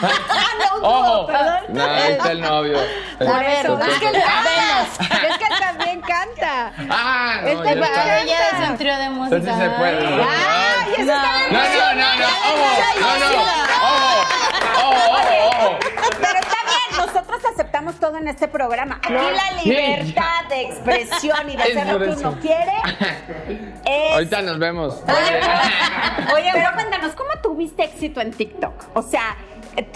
[0.82, 1.28] Ojo.
[1.68, 2.78] No, ahí está el novio.
[3.20, 6.72] A ver, Este, es también canta.
[6.90, 8.20] Ah, no, Este ya va- está.
[8.22, 9.36] Ella es un trío de música.
[9.36, 10.10] Entonces se puede.
[10.16, 10.22] ¿no?
[10.28, 11.52] Ay, eso está bien.
[11.52, 12.68] No, no, no, no, ojo,
[13.00, 13.42] no, no,
[13.82, 14.20] ojo,
[14.86, 15.78] ojo, ojo.
[16.20, 18.96] Pero está bien, nosotros aceptamos todo en este programa.
[19.02, 22.72] Aquí la libertad de expresión y de hacer lo que uno quiere
[23.84, 24.12] es...
[24.12, 25.02] Ahorita nos vemos.
[26.34, 28.96] Oye, pero cuéntanos, ¿cómo tuviste éxito en TikTok?
[28.96, 29.36] O sea,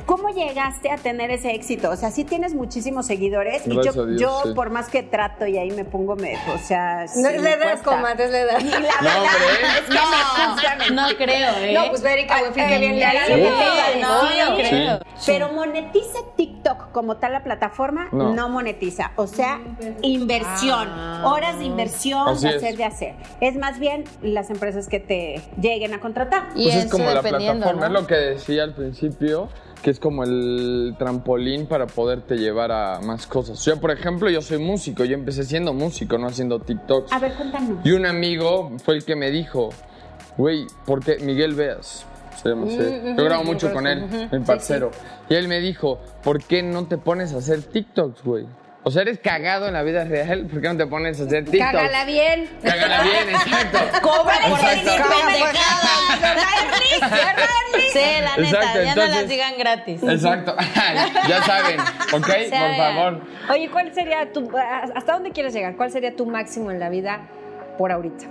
[0.06, 1.90] ¿cómo llegaste a tener ese éxito?
[1.90, 4.52] O sea, sí tienes muchísimos seguidores y yo, a Dios, yo sí.
[4.54, 7.42] por más que trato y ahí me pongo, me, o sea, sí No es la
[7.42, 7.84] me edad, cuesta.
[7.96, 8.60] comadre, es la edad.
[8.60, 9.78] Y la No, verdad hombre.
[9.78, 11.74] es que me juzgan en No creo, ¿eh?
[11.74, 14.00] No, pues Erika Buenfil, que bien le Sí.
[14.00, 14.34] No, sí.
[14.38, 14.98] yo creo.
[15.26, 18.48] Pero monetiza TikTok como tal la plataforma, no, No.
[18.48, 19.12] monetiza.
[19.16, 19.60] O sea,
[20.02, 20.88] inversión,
[21.24, 22.56] horas de inversión, de es.
[22.56, 23.14] hacer, de hacer.
[23.40, 26.48] Es más bien las empresas que te lleguen a contratar.
[26.54, 27.84] Y Pues es eso como la plataforma, ¿no?
[27.86, 29.48] es lo que decía al principio,
[29.84, 33.62] que es como el trampolín para poderte llevar a más cosas.
[33.66, 37.12] Yo, por ejemplo, yo soy músico, yo empecé siendo músico, no haciendo TikToks.
[37.12, 37.84] A ver, cuéntanos.
[37.84, 39.68] Y un amigo fue el que me dijo,
[40.38, 42.06] güey, ¿por qué Miguel Veas?
[42.42, 42.78] Se llama así.
[43.14, 44.90] Yo grabo mucho con él, mi parcero.
[45.28, 48.46] Y él me dijo, ¿por qué no te pones a hacer TikToks, güey?
[48.86, 51.44] O sea, eres cagado en la vida real, ¿por qué no te pones a hacer
[51.46, 51.72] TikToks?
[51.72, 52.48] Cágala bien.
[52.62, 53.78] Cágala bien, exacto.
[54.02, 54.90] Cobra por decir
[57.92, 60.02] Sí, la neta, Exacto, ya no entonces- las digan gratis.
[60.02, 60.54] Exacto.
[61.28, 62.28] ya saben, ¿ok?
[62.50, 63.20] Por favor.
[63.50, 64.50] Oye, ¿cuál sería tu.
[64.94, 65.76] ¿Hasta dónde quieres llegar?
[65.76, 67.20] ¿Cuál sería tu máximo en la vida
[67.78, 68.26] por ahorita?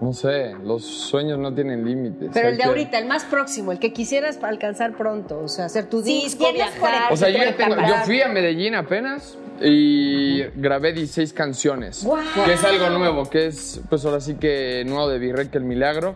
[0.00, 2.30] No sé, los sueños no tienen límites.
[2.34, 5.38] Pero el de que- ahorita, el más próximo, el que quisieras alcanzar pronto.
[5.38, 7.12] O sea, hacer tu Sí, disco, viajar.
[7.12, 12.04] O sea, yo, tu ya tengo, yo fui a Medellín apenas y grabé 16 canciones.
[12.04, 12.22] Guau.
[12.44, 15.64] Que es algo nuevo, que es, pues ahora sí que nuevo de Virrey, que el
[15.64, 16.14] milagro.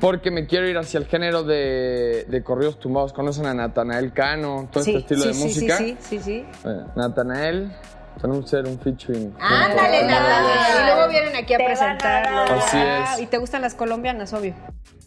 [0.00, 3.12] Porque me quiero ir hacia el género de, de corridos tumbados.
[3.12, 4.66] ¿Conocen a Natanael Cano?
[4.72, 5.76] Todo Sí, este estilo sí, de sí, música.
[5.76, 6.18] Sí, sí, sí.
[6.22, 6.44] sí.
[6.64, 7.70] Eh, Natanael,
[8.20, 9.34] tenemos que hacer un featuring.
[9.40, 10.04] Ándale.
[10.04, 10.80] Natanael.
[10.80, 12.42] Y luego vienen aquí a Te presentarlo.
[12.42, 13.20] Así es.
[13.20, 14.54] Y te gustan las colombianas, obvio.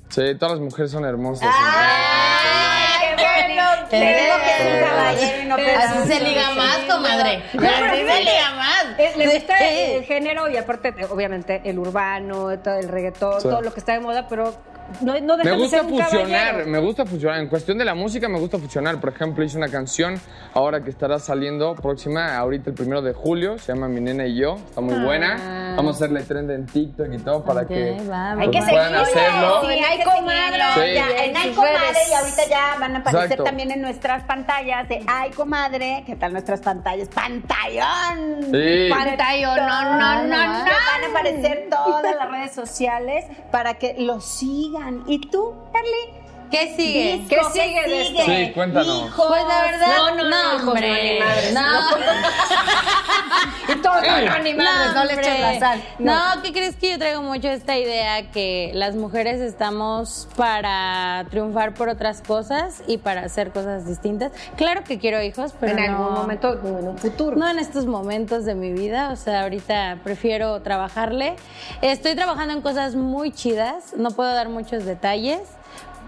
[0.09, 1.49] Sí, todas las mujeres son hermosas.
[1.51, 3.63] ¡Ay, qué bueno!
[3.89, 7.43] Te digo que es un caballero y no Así se liga más, comadre.
[7.53, 9.17] Así se liga más.
[9.17, 13.79] Le gusta el género y aparte, obviamente, el urbano, todo el reggaetón, todo lo que
[13.79, 14.53] está de moda, pero
[15.01, 17.39] no, no deja Me de gusta ser un fusionar, me gusta fusionar.
[17.39, 18.99] En cuestión de la música me gusta fusionar.
[18.99, 20.19] Por ejemplo, hice una canción
[20.53, 24.35] ahora que estará saliendo próxima, ahorita el primero de julio, se llama Mi Nena y
[24.39, 24.55] Yo.
[24.55, 25.73] Está muy buena.
[25.75, 28.59] Vamos a hacerle trend en TikTok y todo para Ok, que va, pues, Hay que
[28.69, 29.55] puedan seguirlo.
[29.57, 29.61] hacerlo.
[29.67, 30.63] Sí, En hay comadre.
[30.73, 30.93] Sí.
[30.95, 33.43] Ya, en Ay Comadre y ahorita ya van a aparecer Exacto.
[33.43, 36.03] también en nuestras pantallas de Ay Comadre.
[36.05, 37.09] ¿Qué tal nuestras pantallas?
[37.09, 38.43] ¡Pantallón!
[38.51, 38.89] Sí.
[38.89, 40.65] Pantallón, no, no, no, no.
[40.65, 44.82] Que van a aparecer todas las redes sociales para que lo sigan.
[45.07, 46.22] ¿Y tú, Erly?
[46.53, 47.17] ¿Qué sigue?
[47.17, 48.21] Disco, ¿Qué sigue de esto?
[48.25, 49.07] Sí, cuéntanos.
[49.07, 49.25] Hijos.
[49.27, 50.87] Pues la verdad, No, no, no, hijos, hombre.
[50.87, 51.53] no, ni madres.
[51.53, 51.63] No.
[53.73, 55.83] Y todo, no, no, ni madres, no le eches la sal.
[55.99, 56.13] No.
[56.43, 61.89] ¿qué crees que yo traigo mucho esta idea que las mujeres estamos para triunfar por
[61.89, 64.31] otras cosas y para hacer cosas distintas?
[64.55, 67.35] Claro que quiero hijos, pero en no- algún momento, en un futuro.
[67.35, 71.35] No en estos momentos de mi vida, o sea, ahorita prefiero trabajarle.
[71.81, 75.39] Estoy trabajando en cosas muy chidas, no puedo dar muchos detalles,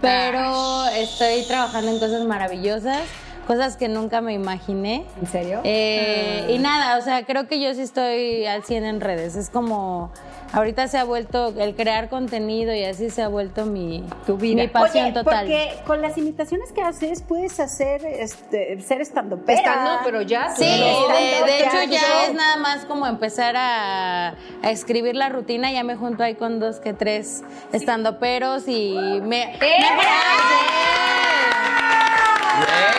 [0.00, 3.02] pero estoy trabajando en cosas maravillosas,
[3.46, 5.04] cosas que nunca me imaginé.
[5.20, 5.60] ¿En serio?
[5.64, 9.36] Eh, Y nada, o sea, creo que yo sí estoy al 100 en redes.
[9.36, 10.10] Es como,
[10.52, 14.62] ahorita se ha vuelto, el crear contenido y así se ha vuelto mi, Tu vida.
[14.62, 15.46] mi pasión Oye, total.
[15.46, 19.38] porque con las imitaciones que haces puedes hacer, este, ser estando.
[19.46, 20.54] Estando, pero ya.
[20.56, 21.08] Sí, ¿no?
[21.14, 24.28] de, de hecho ya yo- es nada más como empezar a,
[24.62, 28.94] a escribir la rutina, ya me junto ahí con dos que tres estando peros y
[28.94, 29.46] me, me,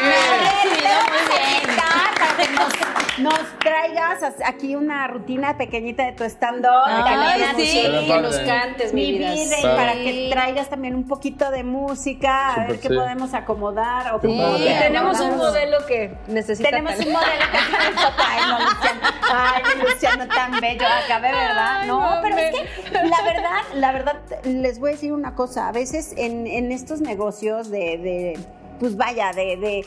[0.01, 1.77] me han recibido muy bien.
[2.37, 6.69] Que nos, nos traigas as- aquí una rutina pequeñita de tu stand-up.
[6.85, 7.81] Ay, también sí.
[8.07, 9.31] que nos cantes, mi mi vida.
[9.33, 12.95] vida, y para que traigas también un poquito de música, a ver qué sí.
[12.95, 14.13] podemos acomodar.
[14.15, 14.27] O Sí.
[14.63, 17.19] te tenemos un modelo que necesita Tenemos un talento.
[17.19, 18.99] modelo que tiene Ay, no, Luciano.
[19.33, 21.77] Ay, Luciano tan bello acá, de verdad.
[21.81, 25.11] Ay, no, no, pero me- es que la verdad, la verdad, les voy a decir
[25.11, 25.67] una cosa.
[25.67, 28.39] A veces en, en estos negocios de, de,
[28.79, 29.85] pues vaya, de, de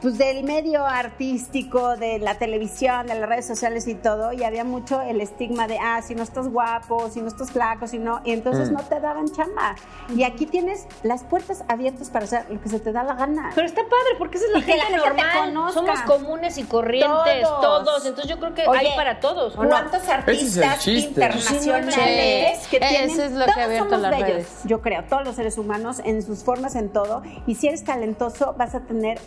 [0.00, 4.64] pues del medio artístico, de la televisión, de las redes sociales y todo, y había
[4.64, 8.20] mucho el estigma de, ah, si no estás guapo, si no estás flaco, si no,
[8.24, 8.74] y entonces Mm.
[8.74, 9.74] no te daban chamba.
[10.14, 13.50] Y aquí tienes las puertas abiertas para hacer lo que se te da la gana.
[13.54, 15.72] Pero está padre porque esa es la Y que la normal.
[15.72, 17.60] Somos comunes y corrientes, Todos.
[17.84, 18.06] todos.
[18.06, 19.54] Entonces yo creo que Oye, hay para todos.
[19.56, 23.20] ¿Cuántos artistas internacionales Sí, que tienen?
[23.20, 24.48] es lo que ha todos abierto somos las bellos, redes.
[24.64, 27.22] yo creo, todos los seres humanos en sus formas, en todo.
[27.46, 29.20] Y si eres talentoso, vas a tener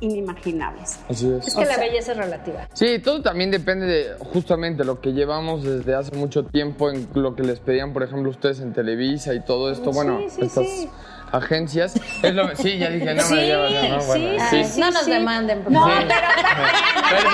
[0.00, 0.98] inimaginables.
[1.08, 1.48] Así es.
[1.48, 2.68] Es que la belleza es relativa.
[2.72, 7.34] Sí, todo también depende de justamente lo que llevamos desde hace mucho tiempo en lo
[7.34, 9.92] que les pedían, por ejemplo, ustedes en Televisa y todo esto.
[9.92, 10.88] bueno, sí, estas sí.
[11.36, 11.94] Agencias.
[12.22, 14.64] Es lo- sí, ya dije, no Sí, me llevas, no, sí, bueno, sí, sí.
[14.72, 14.80] sí.
[14.80, 15.86] no nos demanden, por No.
[15.86, 16.04] Sí.
[17.10, 17.32] Perdón.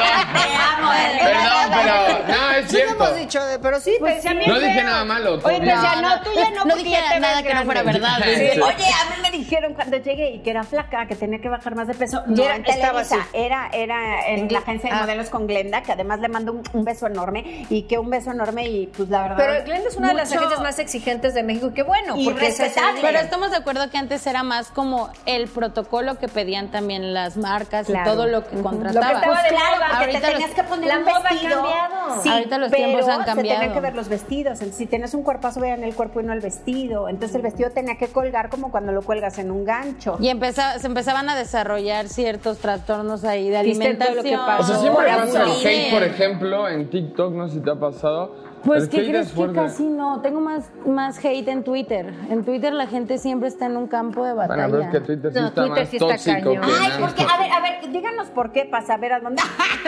[1.20, 3.04] Perdón, pero no, es Sí lo cierto.
[3.04, 5.34] hemos dicho, pero sí, Pues mí No dije nada malo.
[5.42, 8.18] Oye, pues ya no, tú ya no, no dije te nada que no fuera verdad.
[8.24, 8.60] Sí.
[8.60, 11.74] Oye, a mí me dijeron cuando llegué y que era flaca, que tenía que bajar
[11.74, 12.22] más de peso.
[12.26, 13.16] No, era- en estaba así.
[13.32, 15.00] Era, era en la agencia de Ah.
[15.02, 18.30] modelos con Glenda, que además le mando un, un beso enorme y que un beso
[18.32, 19.36] enorme y pues la verdad.
[19.38, 21.68] Pero Glenda es una de las agencias más exigentes de México.
[21.68, 22.52] y Qué bueno, Y porque.
[23.00, 27.37] Pero estamos de acuerdo que antes era más como el protocolo que pedían también las
[27.37, 28.11] marcas Claro.
[28.11, 29.14] y todo lo que Lo que contrataban.
[29.20, 29.35] de claro,
[29.76, 29.98] moda.
[29.98, 31.62] Ahorita te tenías los- que poner la un vestido.
[31.62, 32.22] cambiado.
[32.22, 33.74] Sí, Ahorita los pero tiempos han se tenían cambiado.
[33.74, 34.53] que ver los vestidos.
[34.55, 37.09] Entonces, si tienes un cuerpazo, vean el cuerpo y no el vestido.
[37.09, 40.16] Entonces, el vestido tenía que colgar como cuando lo cuelgas en un gancho.
[40.20, 44.24] Y empeza- se empezaban a desarrollar ciertos trastornos ahí de ¿Viste todo lo alimentación.
[44.24, 44.62] que pasó?
[44.62, 45.66] O sea, siempre pasa el sí.
[45.68, 48.49] hate, por ejemplo, en TikTok, no sé si te ha pasado.
[48.64, 50.20] Pues, ¿qué crees es que casi no?
[50.20, 52.12] Tengo más, más hate en Twitter.
[52.31, 54.68] En Twitter la gente siempre está en un campo de batalla.
[54.68, 56.64] Bueno, pero es que Twitter sí No, está Twitter más sí está tóxico cañón.
[56.81, 59.42] Ay, porque, a ver, a ver, díganos por qué, para saber a dónde.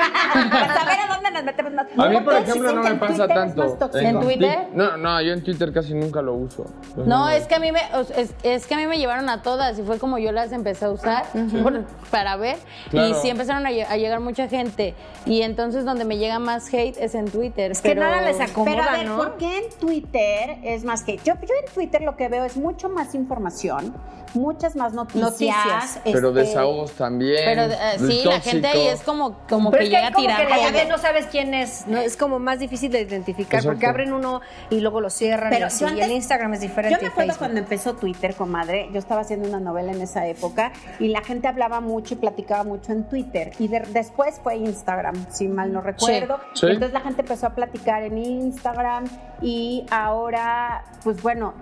[0.50, 1.86] para saber a dónde nos metemos más.
[1.96, 3.98] A mí, por ¿Ustedes ejemplo, no me en pasa Twitter es tanto.
[3.98, 4.58] ¿En Twitter?
[4.74, 6.66] No, no, yo en Twitter casi nunca lo uso.
[6.94, 7.80] Pues No, es que a mí me
[8.16, 10.86] es, es que a mí me llevaron a todas y fue como yo las empecé
[10.86, 11.24] a usar
[11.62, 12.56] por- para ver
[12.90, 13.08] Claro.
[13.08, 14.94] y sí empezaron a, lle- a llegar mucha gente
[15.26, 17.70] y entonces donde me llega más hate es en Twitter.
[17.72, 19.16] Es que nada les acomoda, Pero a ver, ¿no?
[19.16, 22.56] ¿por qué en Twitter es más que yo, yo en Twitter lo que veo es
[22.56, 23.94] mucho más información,
[24.34, 25.22] muchas más noticias.
[25.30, 26.00] Noticias.
[26.04, 27.42] Pero este, desahogos también.
[27.44, 30.12] Pero eh, sí, la gente ahí es como, como Pero que es que llega hay
[30.12, 30.26] a como
[30.68, 30.72] tirar.
[30.84, 31.98] que no sabes quién es, ¿no?
[31.98, 33.68] Es como más difícil de identificar Exacto.
[33.70, 34.40] porque abren uno
[34.70, 35.84] y luego lo cierran Pero y así.
[35.84, 36.96] yo y el Instagram es diferente.
[36.96, 37.38] Yo me acuerdo Facebook.
[37.38, 41.48] cuando empezó Twitter, comadre, yo estaba haciendo una novela en esa época y la gente
[41.48, 43.52] hablaba mucho y platicaba mucho en Twitter.
[43.58, 46.38] Y de- después fue Instagram, si mal no recuerdo.
[46.54, 46.66] Sí.
[46.66, 49.04] Entonces la gente empezó a platicar en Instagram
[49.40, 51.54] y ahora, pues bueno.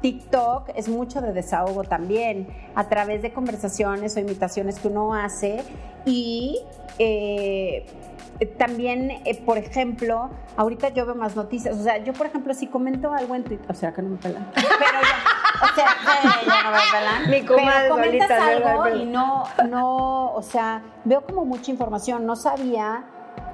[0.00, 5.62] TikTok es mucho de desahogo también, a través de conversaciones o imitaciones que uno hace
[6.04, 6.60] y
[6.98, 7.86] eh,
[8.56, 11.76] también, eh, por ejemplo, ahorita yo veo más noticias.
[11.76, 14.16] O sea, yo, por ejemplo, si comento algo en Twitter, o sea, que no me
[14.16, 14.50] pelan.
[14.54, 15.86] Pero ya, o sea,
[16.46, 17.30] ya no me pelan.
[17.30, 22.24] Mi comadre pero comentas solita, algo y no, no, o sea, veo como mucha información.
[22.24, 23.04] No sabía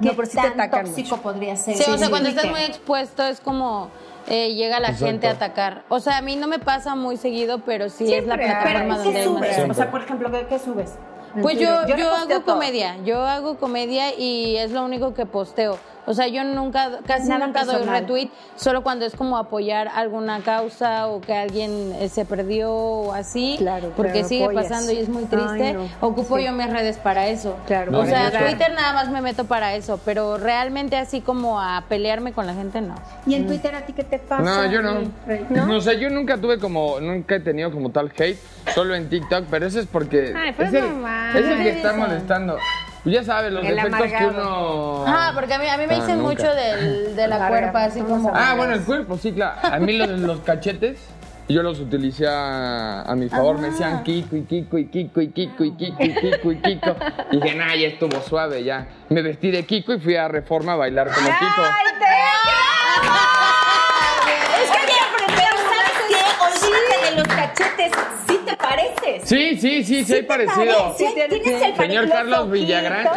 [0.00, 1.76] No, qué pero sí te tan tóxico podría ser.
[1.76, 3.90] Sí, o sea, cuando estás muy expuesto es como
[4.26, 5.06] eh, llega la Exacto.
[5.06, 5.82] gente a atacar.
[5.88, 8.36] O sea, a mí no me pasa muy seguido, pero sí es la.
[8.36, 9.70] Pero, plataforma ¿qué donde subes?
[9.70, 10.94] O sea, por ejemplo, ¿qué, qué subes?
[11.42, 12.54] Pues yo, yo, hago todo.
[12.54, 15.78] comedia, yo hago comedia y es lo único que posteo.
[16.07, 20.40] O sea, yo nunca, casi Nada nunca doy retweet, solo cuando es como apoyar alguna
[20.40, 24.64] causa o que alguien eh, se perdió o así, Claro, porque sigue apoyas.
[24.69, 25.73] pasando y es muy Ay, triste.
[25.73, 25.88] no.
[26.01, 26.45] Ocupo Sí.
[26.45, 27.57] yo mis redes para eso.
[27.66, 28.47] Claro, o para sea.
[28.47, 32.55] Twitter nada más me meto para eso, pero realmente así como a pelearme con la
[32.55, 32.95] gente no.
[33.27, 34.42] ¿Y en Twitter a ti qué te pasa?
[34.42, 35.01] No, yo no.
[35.51, 35.66] ¿No?
[35.66, 35.77] ¿No?
[35.77, 38.38] O sea, yo nunca tuve como, nunca he tenido como tal hate,
[38.75, 41.37] solo en TikTok, pero eso es porque Ay, pero es, es el, normal.
[41.37, 42.59] es el que está molestando.
[43.07, 45.03] Pues ya sabes, los El defectos que amargado.
[45.03, 45.05] uno...
[45.07, 46.29] Ah, porque a mí, a mí me Ah, dicen nunca.
[46.42, 48.33] mucho del, de la cuerpa, así como...
[48.35, 49.61] Ah, bueno, el cuerpo, sí, claro.
[49.62, 50.99] A mí los, los cachetes,
[51.49, 53.59] yo los utilicé a, a mi favor.
[53.61, 56.97] Me decían Kiko y Kiko y Kiko y Kiko y Kiko y Kiko y Kiko.
[57.31, 58.88] Y dije, nah, ya estuvo suave, ya.
[59.09, 61.62] Me vestí de Kiko y fui a Reforma a bailar como Kiko.
[64.62, 66.21] Es que pero ¿sabes qué?
[66.42, 67.92] Olvídate de los cachetes.
[68.29, 69.06] Sí te pareces.
[69.26, 70.94] Sí, sí, sí, sí, hay parecido.
[70.96, 72.52] parece, tienes el Señor Carlos poquito.
[72.52, 73.08] Villagrán.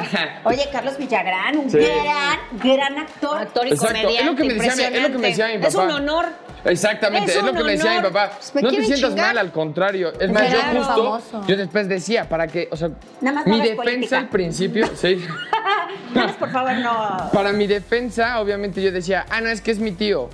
[0.43, 1.77] Oye, Carlos Villagrán, un Sí.
[1.77, 3.37] gran, gran actor.
[3.37, 4.19] Actor y Exacto, comediante.
[4.19, 5.95] es lo que me decía mi- es lo que me decía mi Es un papá.
[5.95, 6.25] honor.
[6.65, 8.31] Exactamente, Es es, lo que me decía mi papá.
[8.35, 9.27] Pues, ¿me no te sientas chingar?
[9.27, 10.11] mal, al contrario.
[10.19, 11.47] Es más, Claro, yo justo, famoso.
[11.47, 12.89] yo después decía, para que, o sea,
[13.21, 14.17] Nada más mi defensa política.
[14.17, 15.23] al principio, sí.
[16.13, 17.29] Nada más, por favor, no.
[17.31, 20.29] Para mi defensa, obviamente yo decía, ah, no, es que es mi tío.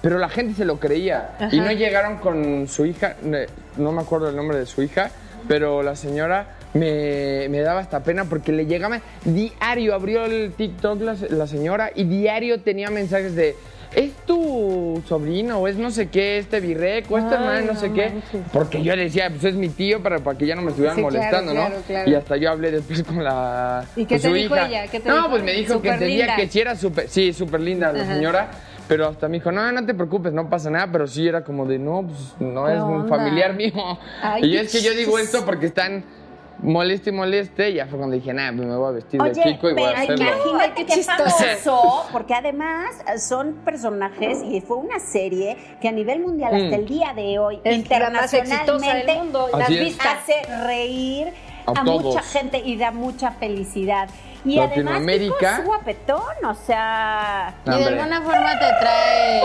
[0.00, 1.30] Pero la gente se lo creía.
[1.50, 3.16] Y no llegaron con su hija,
[3.76, 5.10] no me acuerdo el nombre de su hija,
[5.48, 11.00] pero la señora me, me daba hasta pena porque le llegaba diario, abrió el TikTok
[11.00, 13.56] la, la señora y diario tenía mensajes de,
[13.94, 17.90] es tu sobrino o es no sé qué, este virreco, este hermano, no no sé
[17.92, 18.10] qué.
[18.10, 18.42] manches.
[18.52, 21.02] Porque yo decía, pues es mi tío para, para que ya no me estuvieran Sí,
[21.02, 21.82] claro, molestando, claro, ¿no?
[21.82, 22.10] claro.
[22.10, 24.66] Y hasta yo hablé después con la ¿Y qué con te su dijo hija.
[24.68, 24.86] ella?
[24.88, 25.30] ¿Qué te no, dijo?
[25.30, 28.14] pues me dijo que entendía que sí era súper, sí, súper linda la Ajá.
[28.14, 28.50] señora.
[28.88, 30.88] Pero hasta me dijo, no, no te preocupes, no pasa nada.
[30.90, 33.08] Pero sí era como de, no, pues no ¿Qué es un onda?
[33.16, 33.72] familiar mío.
[34.22, 36.04] Ay, y es que yo digo esto porque están
[36.62, 37.70] moleste y moleste.
[37.70, 39.74] Y ya fue cuando dije, nah, pues me voy a vestir Oye, de chico y
[39.74, 40.24] voy a hacerlo.
[40.24, 41.36] imagínate qué qué chistoso.
[41.36, 42.86] famoso, porque además
[43.18, 46.80] son personajes y fue una serie que a nivel mundial hasta Mm.
[46.80, 49.48] el día de hoy, Es la más exitosa del internacionalmente, mundo.
[49.52, 51.28] Las hace reír
[51.76, 54.08] A a, mucha gente y da mucha felicidad.
[54.44, 55.36] Y además, Latinoamérica.
[55.38, 57.54] tipo, es guapetón, o sea...
[57.64, 59.42] No, y de alguna forma te trae.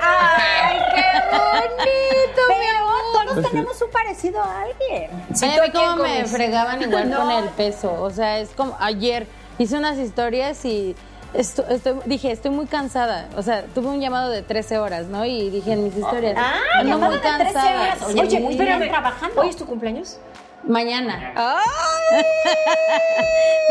[0.00, 2.42] ¡Ay, qué bonito!
[2.48, 5.10] Pero todos tenemos un parecido a alguien.
[5.34, 6.30] Sí, ¿tú cómo me comes?
[6.30, 7.18] fregaban igual No.
[7.20, 7.92] con el peso.
[8.02, 9.26] O sea, es como ayer
[9.58, 10.94] hice unas historias y
[11.34, 13.28] esto- estoy- dije, estoy muy cansada.
[13.36, 15.24] O sea, tuve un llamado de 13 horas, ¿no?
[15.24, 17.82] Y dije en mis historias, Ah, ando muy de 13 cansada.
[17.82, 18.02] horas.
[18.06, 19.40] Oye, Oye, muy bien trabajando.
[19.40, 20.18] ¿Hoy es tu cumpleaños?
[20.64, 21.32] Mañana.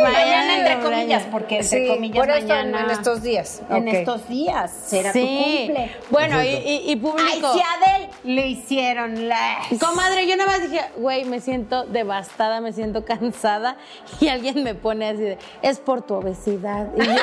[0.01, 2.81] Mañana, entre mi comillas, porque entre Sí, comillas por mañana.
[2.81, 3.61] en estos días.
[3.69, 5.19] En estos días será Sí.
[5.67, 5.95] tu cumple.
[6.09, 7.53] Bueno, y, y, y Ay, público.
[7.53, 9.57] si a Adel le hicieron la...
[9.79, 13.75] Comadre, yo nada más dije, güey, me siento devastada, me siento cansada.
[14.21, 16.87] Y alguien me pone así de, es por tu obesidad.
[16.95, 17.15] Y yo, güey,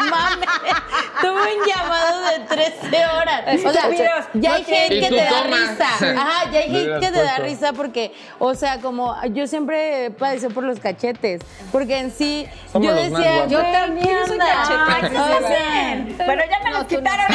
[0.00, 0.48] no mames,
[1.20, 3.42] tuve un llamado de 13 horas.
[3.64, 6.20] O sea, ya hay gente que te da risa.
[6.20, 10.50] Ajá, ya hay gente que te da risa porque, o sea, como yo siempre padecé
[10.50, 11.40] por los cachetes.
[11.72, 15.00] Porque en sí, Somos yo decía, yo también soy cachetera.
[15.00, 16.14] Qué bien.
[16.18, 17.00] Pero ya me No, los tú no.
[17.00, 17.26] quitaron.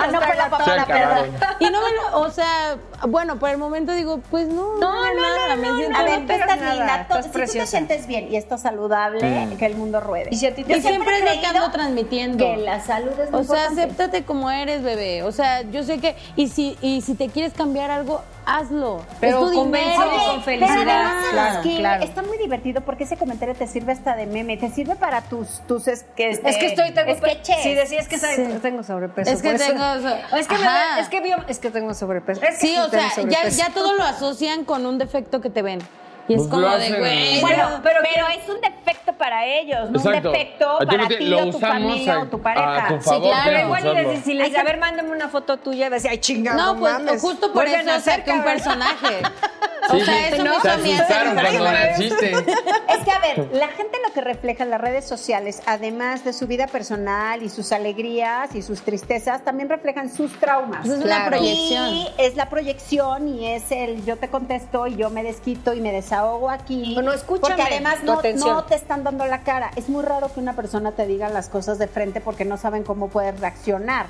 [0.00, 1.30] Ah, no fue la papá, acabaron.
[1.30, 1.56] perdón.
[1.60, 2.76] Y no me lo, o sea,
[3.08, 6.02] bueno, por el momento digo, pues no, No, no, nada, no, me no, siento A
[6.04, 7.06] ver, tú estás linda.
[7.22, 10.28] si tú te sientes bien y estás saludable, que el mundo ruede.
[10.30, 12.44] Y si a ti te- Yo Y siempre es lo que ando transmitiendo.
[12.44, 13.82] Que la salud es muy O sea, importante.
[13.82, 15.22] acéptate como eres, bebé.
[15.22, 18.22] O sea, yo sé que y si y si te quieres cambiar algo,
[18.56, 19.04] hazlo.
[19.20, 20.32] Pero es tu dinero.
[20.32, 20.76] con felicidad.
[20.78, 22.04] Pero además, ¿sabes Claro.
[22.04, 25.60] Está muy divertido porque ese comentario te sirve hasta de meme, te sirve para tus,
[25.66, 27.56] tus es, que, Es que estoy tengo sketches.
[27.62, 28.42] Sí, decías que sa- Sí.
[28.62, 29.30] tengo sobrepeso.
[29.30, 29.84] Es que tengo
[30.36, 32.42] Es que me es que vio- es que tengo sobrepeso.
[32.42, 33.10] Es que Sí, o sea,
[33.48, 35.80] ya todo lo asocian con un defecto que te ven.
[36.28, 37.40] Y es Pues como de, güey.
[37.40, 37.82] Bueno, no.
[37.82, 40.28] pero, es un defecto para ellos, no Exacto.
[40.28, 42.84] un defecto para ti o tu familia a- o tu pareja.
[42.84, 43.40] a tu Sí, claro.
[43.44, 44.12] Pero igual y usarlo.
[44.12, 46.56] les- si les a ver, mándame una foto tuya, decía, ay, chingada.
[46.56, 47.20] No, pues mames.
[47.22, 49.22] justo por eso a hacer, saqué un personaje.
[49.90, 50.04] Sí, o
[50.60, 52.32] sea, sí, eso me hizo naciste.
[52.32, 56.32] Es que, a ver, la gente lo que refleja en las redes sociales, además de
[56.32, 60.80] su vida personal y sus alegrías y sus tristezas, también reflejan sus traumas.
[60.86, 61.22] Pues es Claro.
[61.28, 61.88] una proyección.
[61.94, 65.80] Y es la proyección y es el yo te contesto y yo me desquito y
[65.80, 66.94] me desahogo aquí.
[66.94, 69.70] Bueno, escúchame, Porque además no, no te están dando la cara.
[69.76, 72.82] Es muy raro que una persona te diga las cosas de frente porque no saben
[72.84, 74.06] cómo puedes reaccionar.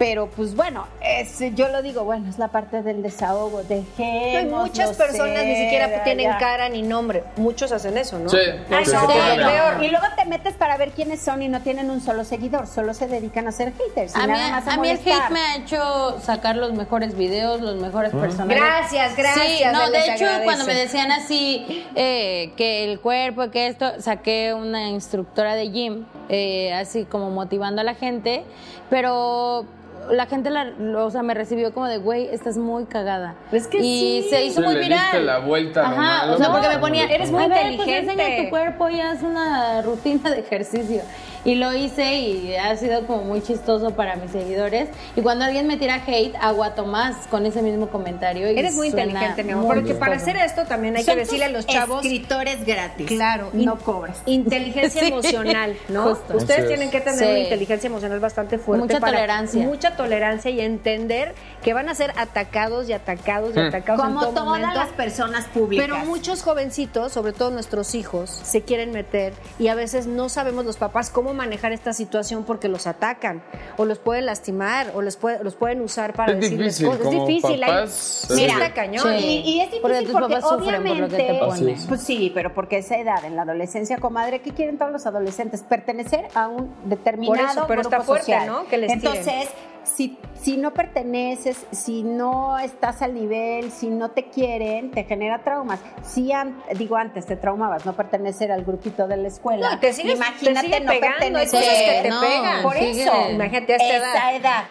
[0.00, 3.58] Pero pues bueno, es, yo lo digo, bueno, es la parte del desahogo.
[3.60, 4.62] No, Dejemos.
[4.68, 7.22] muchas personas ni siquiera tienen cara ni nombre.
[7.36, 8.30] Muchos hacen eso, ¿no?
[8.30, 8.38] Sí.
[8.70, 9.50] Ay, Sí, no, sí, sí, claro.
[9.76, 9.84] peor.
[9.84, 12.94] Y luego te metes para ver quiénes son y no tienen un solo seguidor, solo
[12.94, 14.16] se dedican a ser haters.
[14.16, 16.72] y A mí, nada más a, a mí el hate me ha hecho sacar los
[16.72, 18.56] mejores videos, los mejores personajes.
[18.56, 20.44] Gracias, gracias, Sí, no, de hecho, agradece.
[20.44, 26.06] cuando me decían así, eh, que el cuerpo, que esto, saqué una instructora de gym,
[26.30, 28.44] eh, así como motivando a la gente,
[28.88, 29.66] pero
[30.10, 33.34] la gente la, lo- o sea, me recibió como de, güey, estás muy cagada.
[33.52, 34.26] Es que y sí.
[34.30, 34.98] se hizo Sí, muy le viral.
[35.00, 36.52] diste la vuelta Ajá, malo, o sea, ¿no?
[36.54, 38.12] porque me ponía, Eres muy "A ver, inteligente".
[38.14, 41.02] Pues enseña tu cuerpo y haz una rutina de ejercicio.
[41.44, 44.88] Y lo hice y ha sido como muy chistoso para mis seguidores.
[45.16, 48.50] Y cuando alguien me tira hate, hago a Tomás con ese mismo comentario.
[48.52, 49.74] y Eres muy inteligente, mi amor.
[49.74, 52.04] Porque para hacer esto también hay Son que decirle a los chavos.
[52.04, 53.06] escritores gratis.
[53.08, 54.18] Claro, no cobras.
[54.26, 56.14] Inteligencia Sí, emocional, ¿no?
[56.14, 56.36] justo.
[56.36, 57.24] Ustedes tienen que tener Sí.
[57.24, 58.84] una inteligencia emocional bastante fuerte.
[58.84, 59.64] Mucha para- tolerancia.
[59.64, 63.66] Mucha tolerancia y entender que van a ser atacados y atacados y Hmm.
[63.68, 64.78] atacados Como en todo todas momento.
[64.78, 65.86] las personas públicas.
[65.88, 70.66] Pero muchos jovencitos, sobre todo nuestros hijos, se quieren meter y a veces no sabemos
[70.66, 73.42] los papás cómo manejar esta situación porque los atacan
[73.76, 77.02] o los pueden lastimar o les puede- los pueden usar para Es decirles difícil, cosas.
[77.04, 77.62] como es difícil.
[77.64, 79.08] hay- sí, de- cañón.
[79.18, 79.24] Sí.
[79.24, 81.86] Y, y es difícil Porque porque, tus papás sufren por lo que te obviamente, ponen.
[81.88, 85.62] Pues sí, pero porque esa edad en la adolescencia, comadre, ¿qué quieren todos los adolescentes?
[85.62, 88.46] Pertenecer a un determinado Por eso, pero grupo está fuerte, social.
[88.46, 88.66] ¿no?
[88.66, 89.48] Que les tiren.
[89.94, 95.42] Si, si no perteneces, si no estás al nivel, si no te quieren, te genera
[95.42, 95.80] traumas.
[96.02, 99.70] Si an- digo antes te traumabas no pertenecer al grupito de la escuela.
[99.72, 101.60] No, te sigues- Imagínate te sigue no pegando, hay pertenecer.
[101.60, 102.62] cosas que te no, pegan.
[102.62, 103.02] Por sigue.
[103.02, 104.36] eso, Imagínate a esta esa edad.
[104.36, 104.64] edad.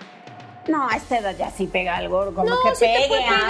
[0.70, 3.08] No, a esta edad ya sí pega algo, como No, que sí te pegue.
[3.08, 3.42] puede pegar.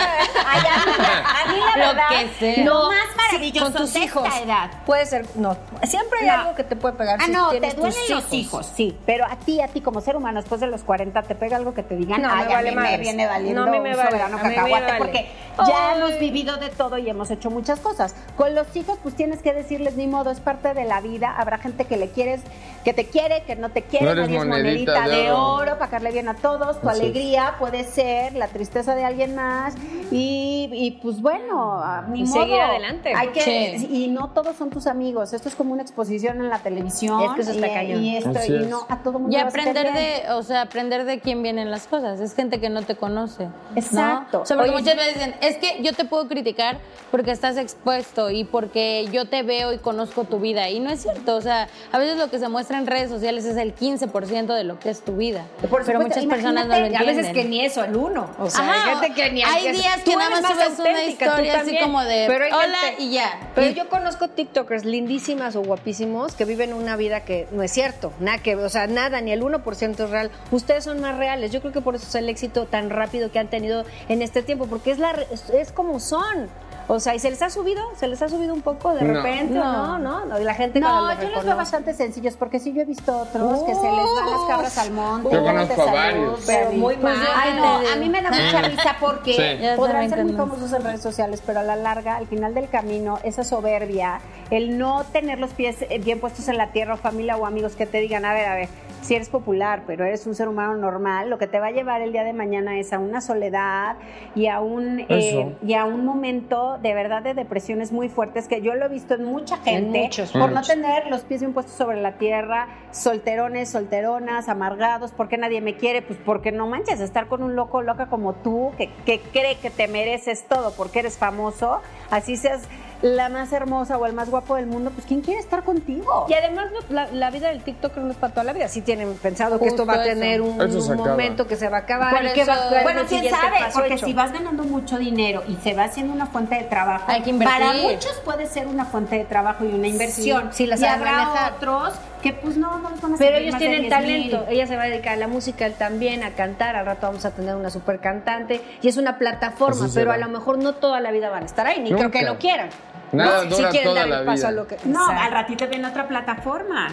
[0.45, 0.91] Ay, a mí,
[1.25, 2.63] a mí la Lo verdad, que sea.
[2.65, 4.27] lo No, más sí, maravilloso con tus de hijos.
[4.27, 4.71] esta edad.
[4.85, 5.57] Puede ser, no.
[5.83, 6.33] Siempre hay No.
[6.33, 7.17] algo que te puede pegar.
[7.21, 10.01] Ah, si no, te duelen tus los hijos, sí, pero a ti, a ti como
[10.01, 12.53] ser humano, después de los 40, te pega algo que te digan, No, ay, me
[12.53, 14.49] vale a mí me viene valiendo No, a mí me un vale, soberano a mí
[14.49, 14.97] me cacahuate, vale.
[14.97, 15.29] porque
[15.67, 18.15] ya hemos vivido de todo y hemos hecho muchas cosas.
[18.37, 21.57] Con los hijos, pues tienes que decirles, ni modo, es parte de la vida, habrá
[21.57, 22.41] gente que le quieres,
[22.85, 25.53] que te quiere, que no te quiere, No eres nadie es monedita de oro.
[25.55, 26.97] oro, para caerle bien a todos, tu es.
[27.09, 29.75] Alegría puede ser la tristeza de alguien más
[30.11, 32.41] y, y, pues bueno, ni Y modo.
[32.41, 33.13] seguir adelante.
[33.15, 33.87] Hay que, Sí.
[33.91, 37.21] Y no todos son tus amigos, esto es como una exposición en la televisión.
[37.21, 38.03] Es que eso está y, cañón.
[38.03, 38.67] Y, esto, Así y es.
[38.67, 39.95] no a todo mundo Y a aprender bien.
[40.25, 42.19] de, o sea, aprender de quién vienen las cosas.
[42.19, 43.45] Es gente que no te conoce.
[43.45, 43.51] ¿no?
[43.75, 44.41] Exacto.
[44.41, 46.79] O sea, porque Oye, muchas veces dicen, es que yo te puedo criticar
[47.11, 50.69] porque estás expuesto y porque yo te veo y conozco tu vida.
[50.69, 51.35] Y no es cierto.
[51.35, 54.63] O sea, a veces lo que se muestra en redes sociales es el 15% de
[54.63, 55.45] lo que es tu vida.
[55.69, 58.29] Por Pero supuesto, muchas personas no lo imagínate, A veces que ni eso, el uno.
[58.39, 61.03] O sea, Ajá, hay gente que ni hay que- días que nada más subes una
[61.03, 61.83] historia así también.
[61.83, 63.39] como de, Pero "Hola", gente- y ya.
[63.55, 67.71] Pero Y- yo conozco TikTokers lindísimas o guapísimos que viven una vida que no es
[67.71, 68.11] cierto.
[68.19, 70.31] Nada que, o sea, nada, ni el 1% es real.
[70.51, 71.51] Ustedes son más reales.
[71.51, 74.41] Yo creo que por eso es el éxito tan rápido que han tenido en este
[74.43, 75.13] tiempo, porque es, la,
[75.53, 76.49] es como son.
[76.91, 77.83] O sea, ¿y se les ha subido?
[77.95, 79.13] ¿Se les ha subido un poco de No.
[79.21, 79.53] repente?
[79.53, 79.63] No.
[79.63, 80.39] No, no, no.
[80.39, 83.15] Y la gente No, yo los veo reconoce- bastante sencillos, porque sí yo he visto
[83.15, 85.29] otros que se les van las cabras al monte.
[85.31, 86.43] Yo conozco a varios.
[86.47, 87.27] Pero muy Pues mal.
[87.35, 89.61] Ay, no, a mí me da mucha risa porque Sí.
[89.63, 92.67] Ya podrán ser muy famosos en redes sociales, pero a la larga, al final del
[92.69, 94.19] camino, esa soberbia,
[94.49, 97.75] el no tener los pies eh, bien puestos en la tierra o familia o amigos
[97.75, 98.69] que te digan, a ver, a ver,
[99.03, 102.01] si eres popular, pero eres un ser humano normal, lo que te va a llevar
[102.01, 103.95] el día de mañana es a una soledad
[104.35, 108.61] y a un, eh, y a un momento de verdad de depresiones muy fuertes que
[108.61, 111.75] yo lo he visto en mucha gente muchos, por no tener los pies bien puestos
[111.75, 116.01] sobre la tierra, solterones, solteronas, amargados, ¿por qué nadie me quiere?
[116.01, 119.69] Pues porque no manches, estar con un loco loca como tú, que, que cree que
[119.69, 122.67] te mereces todo porque eres famoso, así seas
[123.01, 126.25] la más hermosa o el más guapo del mundo, pues ¿quién quiere estar contigo?
[126.27, 128.67] Y además no, la, la vida del TikToker no es para toda la vida.
[128.67, 130.57] Sí tienen pensado que esto Justo va a tener un,
[130.97, 132.25] momento que se va a acabar.
[132.25, 134.05] Eso- va a Bueno, quién sabe, porque hecho.
[134.05, 137.31] si vas ganando mucho dinero y se va haciendo una fuente de trabajo, Hay que
[137.31, 137.59] invertir.
[137.59, 140.49] para muchos puede ser una fuente de trabajo y una inversión.
[140.53, 141.53] sí la y habrá manejar.
[141.53, 143.89] otros que pues no, no los van a Pero ellos más tienen 10,000.
[144.29, 144.45] talento.
[144.49, 146.75] Ella se va a dedicar a la música, él también, a cantar.
[146.75, 148.61] Al rato vamos a tener una super cantante.
[148.81, 151.45] Y es una plataforma, Así pero a lo mejor no toda la vida van a
[151.45, 152.69] estar ahí, ni creo que lo quieran.
[153.11, 153.55] Nada ¿no?
[153.55, 154.47] si quieren toda dar el paso vida.
[154.49, 154.77] a lo que.
[154.85, 155.23] No, Exacto.
[155.23, 156.87] al ratito viene otra plataforma.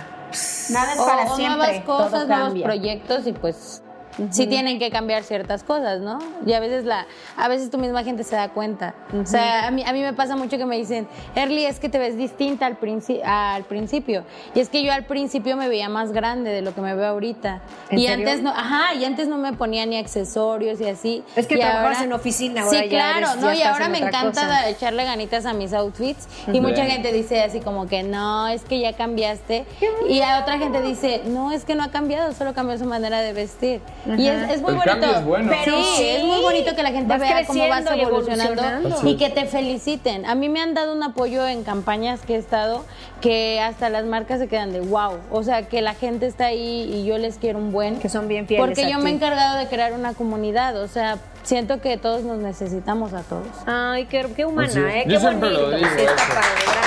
[0.71, 1.57] Nada es o, para o siempre.
[1.57, 2.65] nuevas cosas, todo nuevos cambia.
[2.65, 3.83] proyectos y pues
[4.31, 6.19] sí tienen que cambiar ciertas cosas, ¿no?
[6.47, 7.07] Y a veces la
[7.37, 8.95] a veces tu misma gente se da cuenta.
[9.21, 11.89] O sea, a mí, a mí me pasa mucho que me dicen, Erly, es que
[11.89, 14.25] te ves distinta al, princi- al principio.
[14.55, 17.07] Y es que yo al principio me veía más grande de lo que me veo
[17.09, 17.61] ahorita.
[17.91, 18.27] ¿En y serio?
[18.29, 21.23] antes no, ajá, y antes no me ponía ni accesorios y así.
[21.37, 23.53] Es que trabajabas en oficina, ahora Sí, ya claro, eres- ¿no?
[23.53, 24.69] ya y ahora me encanta cosa.
[24.69, 26.27] echarle ganitas a mis outfits.
[26.53, 29.65] Y mucha gente dice así como que no, es que ya cambiaste.
[30.09, 33.21] Y a otra gente dice, no, es que no ha cambiado, solo cambió su manera
[33.21, 33.81] de vestir.
[34.19, 34.85] Y es, es muy El bonito.
[34.85, 35.53] cambio es bueno.
[35.65, 39.09] Pero sí, sí, es muy bonito que la gente vas vea cómo vas y evolucionando,
[39.09, 40.27] y que te feliciten.
[40.27, 42.85] A mí me han dado un apoyo en campañas que he estado
[43.21, 45.19] que hasta las marcas se quedan de wow.
[45.31, 47.99] O sea, que la gente está ahí y yo les quiero un buen.
[47.99, 49.05] Que son bien fieles Porque a yo ti.
[49.05, 50.81] me he encargado de crear una comunidad.
[50.83, 53.47] O sea, siento que todos nos necesitamos a todos.
[53.67, 54.73] Ay, qué, qué humana.
[54.95, 55.05] ¿eh?
[55.07, 55.71] Yo qué siempre bonito.
[55.71, 56.35] lo digo Sí, está eso.
[56.35, 56.79] padre, bravo.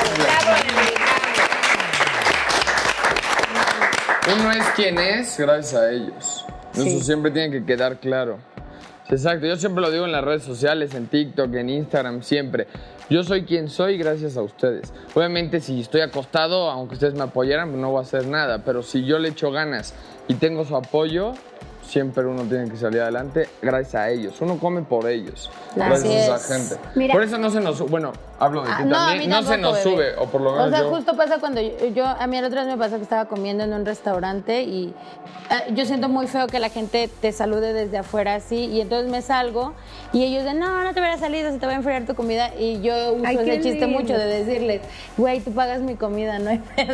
[0.46, 1.10] Bravo, Erly, bravo.
[4.42, 6.46] Uno es quien es gracias a ellos.
[6.74, 8.38] Eso siempre tiene que quedar claro.
[9.10, 12.68] Exacto, yo siempre lo digo en las redes sociales, en TikTok, en Instagram, siempre.
[13.10, 14.94] Yo soy quien soy gracias a ustedes.
[15.16, 18.60] Obviamente si estoy acostado, aunque ustedes me apoyaran, pues no voy a hacer nada.
[18.64, 19.96] Pero si yo le echo ganas
[20.28, 21.34] y tengo su apoyo,
[21.90, 24.40] siempre uno tiene que salir adelante gracias a ellos.
[24.42, 25.50] Uno come por ellos.
[25.76, 26.42] gracias a es.
[26.44, 26.76] esa gente.
[26.96, 27.14] Mira.
[27.14, 27.90] por eso no se nos sube.
[27.90, 29.30] Bueno, hablo de ti Ah, mí también.
[29.30, 29.84] No, se nos bebé.
[29.84, 30.90] sube, o por lo menos O sea, yo.
[30.90, 33.64] justo pasa cuando yo, yo- a mí el otro día me pasó que estaba comiendo
[33.64, 34.94] en un restaurante y
[35.50, 39.10] eh, yo siento muy feo que la gente te salude desde afuera así y entonces
[39.12, 39.74] me salgo
[40.14, 42.52] y ellos de no, no te hubieras salido, se te va a enfriar tu comida
[42.58, 44.00] y yo uso Ay, ese chiste lindo.
[44.00, 44.82] mucho de decirles,
[45.18, 46.94] güey, tú pagas mi comida, no hay pedo.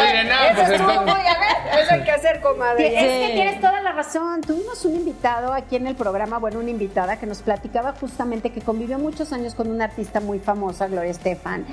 [0.00, 2.88] Oye, no, pues entonces- muy, a ver, eso hay que hacer, comadre.
[3.04, 4.40] Sí, Es que tienes toda la razón.
[4.40, 8.60] Tuvimos un invitado aquí en el programa, bueno, una invitada que nos platicaba justamente que
[8.60, 11.64] convivió muchos años con una artista muy famosa, Gloria Estefan.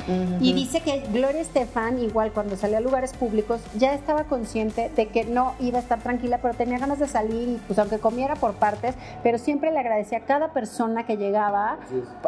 [0.42, 5.08] Y dice que Gloria Estefan, igual cuando salía a lugares públicos, ya estaba consciente de
[5.08, 8.36] que no iba a estar tranquila, pero tenía ganas de salir y pues aunque comiera
[8.36, 11.78] por partes, pero siempre le agradecía a cada persona que llegaba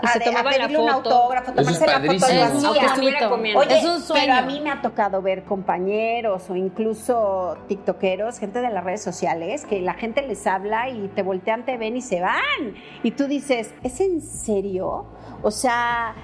[0.04, 1.10] Y se de- tomaba la pedirle un foto.
[1.12, 3.60] autógrafo, Eso es tomarse la foto.
[3.60, 4.22] Oye, Es un sueño.
[4.26, 9.02] pero a mí me ha tocado ver compañeros o incluso tiktokeros, gente de las redes
[9.04, 12.76] sociales, que la gente les habla y te voltean, te ven y se van.
[13.04, 15.06] Y tú dices, ¿es en serio?
[15.42, 16.16] O sea,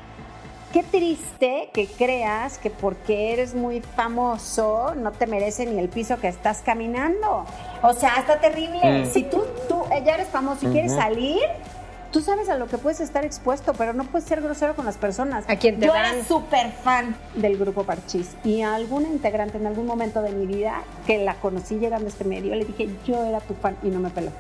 [0.74, 6.20] qué triste que creas que porque eres muy famoso no te merece ni el piso
[6.20, 7.46] que estás caminando.
[7.82, 9.04] O sea, está terrible.
[9.04, 9.06] Mm.
[9.12, 11.42] Si tú, tú ya eres famoso y quieres salir,
[12.12, 14.98] tú sabes a lo que puedes estar expuesto, pero no puedes ser grosero con las
[14.98, 15.46] personas.
[15.48, 16.16] A quien te Yo dan.
[16.16, 20.46] era súper fan del grupo Parchís y a alguna integrante en algún momento de mi
[20.46, 23.90] vida que la conocí llegando a este medio, le dije, yo era tu fan y
[23.90, 24.32] no me peló.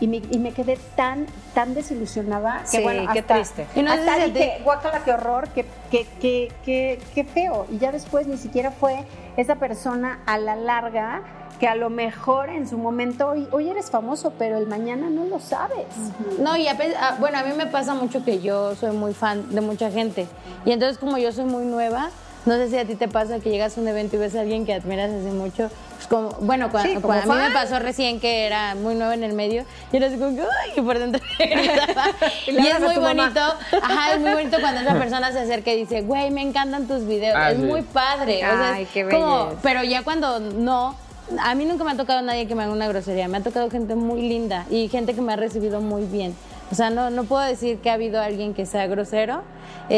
[0.00, 3.66] Y me, y me quedé tan, tan desilusionada que Sí, bueno, qué hasta, triste.
[3.74, 7.24] Y no hasta si a dije, ti- guácala, qué horror, qué, qué, qué, qué, qué
[7.24, 7.66] feo.
[7.68, 9.04] Y ya después ni siquiera fue
[9.36, 11.22] esa persona a la larga
[11.58, 15.24] que a lo mejor en su momento, hoy, hoy eres famoso, pero el mañana no
[15.24, 15.86] lo sabes.
[16.38, 19.12] No, y a pe- a- bueno, a mí me pasa mucho que yo soy muy
[19.12, 20.26] fan de mucha gente.
[20.64, 22.10] Y entonces como yo soy muy nueva,
[22.46, 24.40] no sé si a ti te pasa que llegas a un evento y ves a
[24.40, 25.68] alguien que admiras hace mucho.
[25.96, 28.94] pues como, bueno, cua- Sí, como cua- a mí me pasó recién que era muy
[28.94, 30.70] nueva en el medio y era así como que, ¡ay!
[30.76, 31.20] Y por dentro.
[31.40, 33.40] Y y, es muy bonito,
[33.82, 37.04] ajá, es muy bonito cuando esa persona se acerca y dice, güey, me encantan tus
[37.04, 37.34] videos.
[37.36, 37.64] Ah, es sí.
[37.64, 38.36] muy padre.
[38.36, 40.94] o sea, Ay, es qué como- pero ya cuando no,
[41.40, 43.28] a mí nunca me ha tocado nadie que me haga una grosería.
[43.28, 46.34] Me ha tocado gente muy linda y gente que me ha recibido muy bien.
[46.70, 49.42] O sea, no, no puedo decir que ha habido alguien que sea grosero.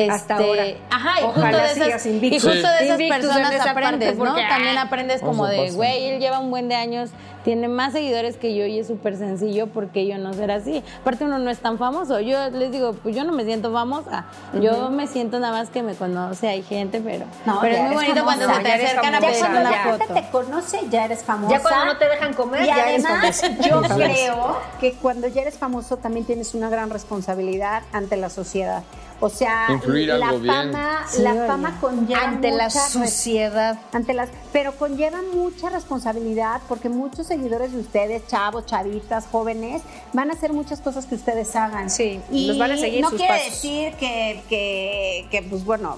[0.08, 0.64] Hasta Este, ahora.
[0.90, 4.24] Ajá, y Ojalá justo de sigas esas, y justo de esas personas aprendes, ¿no?
[4.24, 7.10] porque, También ah, aprendes como de, güey, él lleva un buen de años,
[7.44, 10.82] tiene más seguidores que yo y es súper sencillo porque yo no ser así.
[11.00, 12.20] Aparte uno no es tan famoso.
[12.20, 14.26] Yo les digo, pues yo no me siento famosa.
[14.60, 17.84] Yo me siento nada más que me conoce, hay gente, pero, No, pero es ya
[17.92, 19.20] muy eres bonito cuando se te ya eres acercan a.
[19.20, 19.98] Ya pedir cuando una la foto.
[19.98, 21.56] gente te conoce, ya eres famosa.
[21.56, 23.62] Ya cuando no te dejan comer, y ya eres además, famosa.
[23.68, 28.82] yo creo que cuando ya eres famoso también tienes una gran responsabilidad ante la sociedad.
[29.22, 33.78] O sea, Influir la algo fama, Sí, la fama conlleva Ante la mucha suciedad.
[33.92, 39.82] ante las, pero conlleva mucha responsabilidad porque muchos seguidores de ustedes, chavos, chavitas, jóvenes,
[40.14, 41.90] van a hacer muchas cosas que ustedes hagan.
[41.90, 43.50] Sí, y los van a seguir No sus quiere pasos.
[43.52, 45.96] decir que, que, que, pues bueno,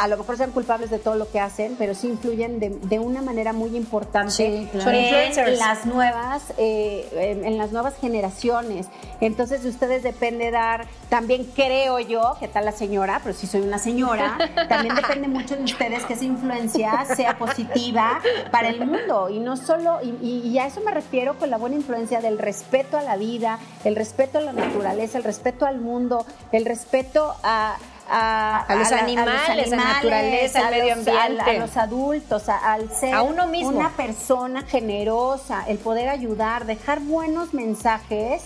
[0.00, 2.98] a lo mejor sean culpables de todo lo que hacen, pero sí influyen de, de
[2.98, 4.90] una manera muy importante Sí, claro.
[4.90, 8.86] En las nuevas, eh, en, en las nuevas generaciones.
[9.20, 13.60] Entonces de ustedes depende dar, también creo yo, que tal la señora, pero si soy
[13.60, 14.38] una señora,
[14.70, 18.20] también depende mucho de ustedes que esa influencia sea positiva
[18.50, 22.22] para el mundo y no solo, y a eso me refiero con la buena influencia
[22.22, 26.64] del respeto a la vida, el respeto a la naturaleza, el respeto al mundo, el
[26.64, 27.76] respeto a
[28.10, 31.40] a, A los animales, a la naturaleza, al medio ambiente.
[31.50, 33.68] a los adultos, a- al ser A uno mismo.
[33.70, 38.42] una persona generosa, el poder ayudar, dejar buenos mensajes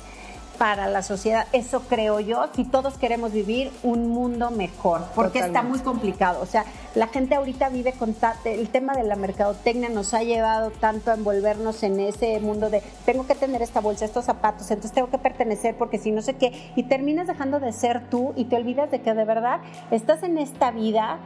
[0.59, 1.47] para la sociedad.
[1.53, 6.41] Eso creo yo, si todos queremos vivir un mundo mejor, porque está muy complicado.
[6.41, 10.71] O sea, la gente ahorita vive con el tema de la mercadotecnia nos ha llevado
[10.71, 14.93] tanto a envolvernos en ese mundo de tengo que tener esta bolsa, estos zapatos, entonces
[14.93, 18.45] tengo que pertenecer porque si no sé qué, y terminas dejando de ser tú y
[18.45, 21.19] te olvidas de que de verdad estás en esta vida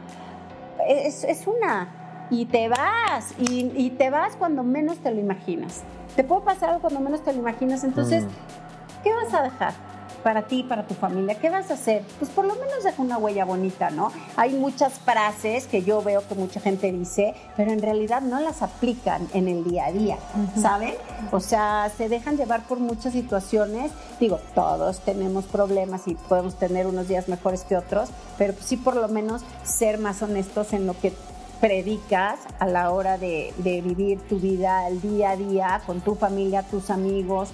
[0.87, 2.27] es, es una.
[2.31, 5.81] Y te vas, y, y te vas cuando menos te lo imaginas.
[6.15, 7.83] Te puede pasar algo cuando menos te lo imaginas.
[7.83, 8.23] Entonces,
[9.03, 9.73] ¿qué vas a dejar
[10.23, 11.35] para ti para tu familia?
[11.39, 12.03] ¿Qué vas a hacer?
[12.19, 14.11] Pues por lo menos deja una huella bonita, ¿no?
[14.35, 18.61] Hay muchas frases que yo veo que mucha gente dice, pero en realidad no las
[18.61, 20.17] aplican en el día a día,
[20.61, 20.93] ¿saben?
[21.31, 23.91] O sea, se dejan llevar por muchas situaciones.
[24.19, 28.95] Digo, todos tenemos problemas y podemos tener unos días mejores que otros, pero sí por
[28.95, 31.13] lo menos ser más honestos en lo que
[31.61, 36.15] predicas a la hora de, de vivir tu vida el día a día con tu
[36.15, 37.49] familia, tus amigos,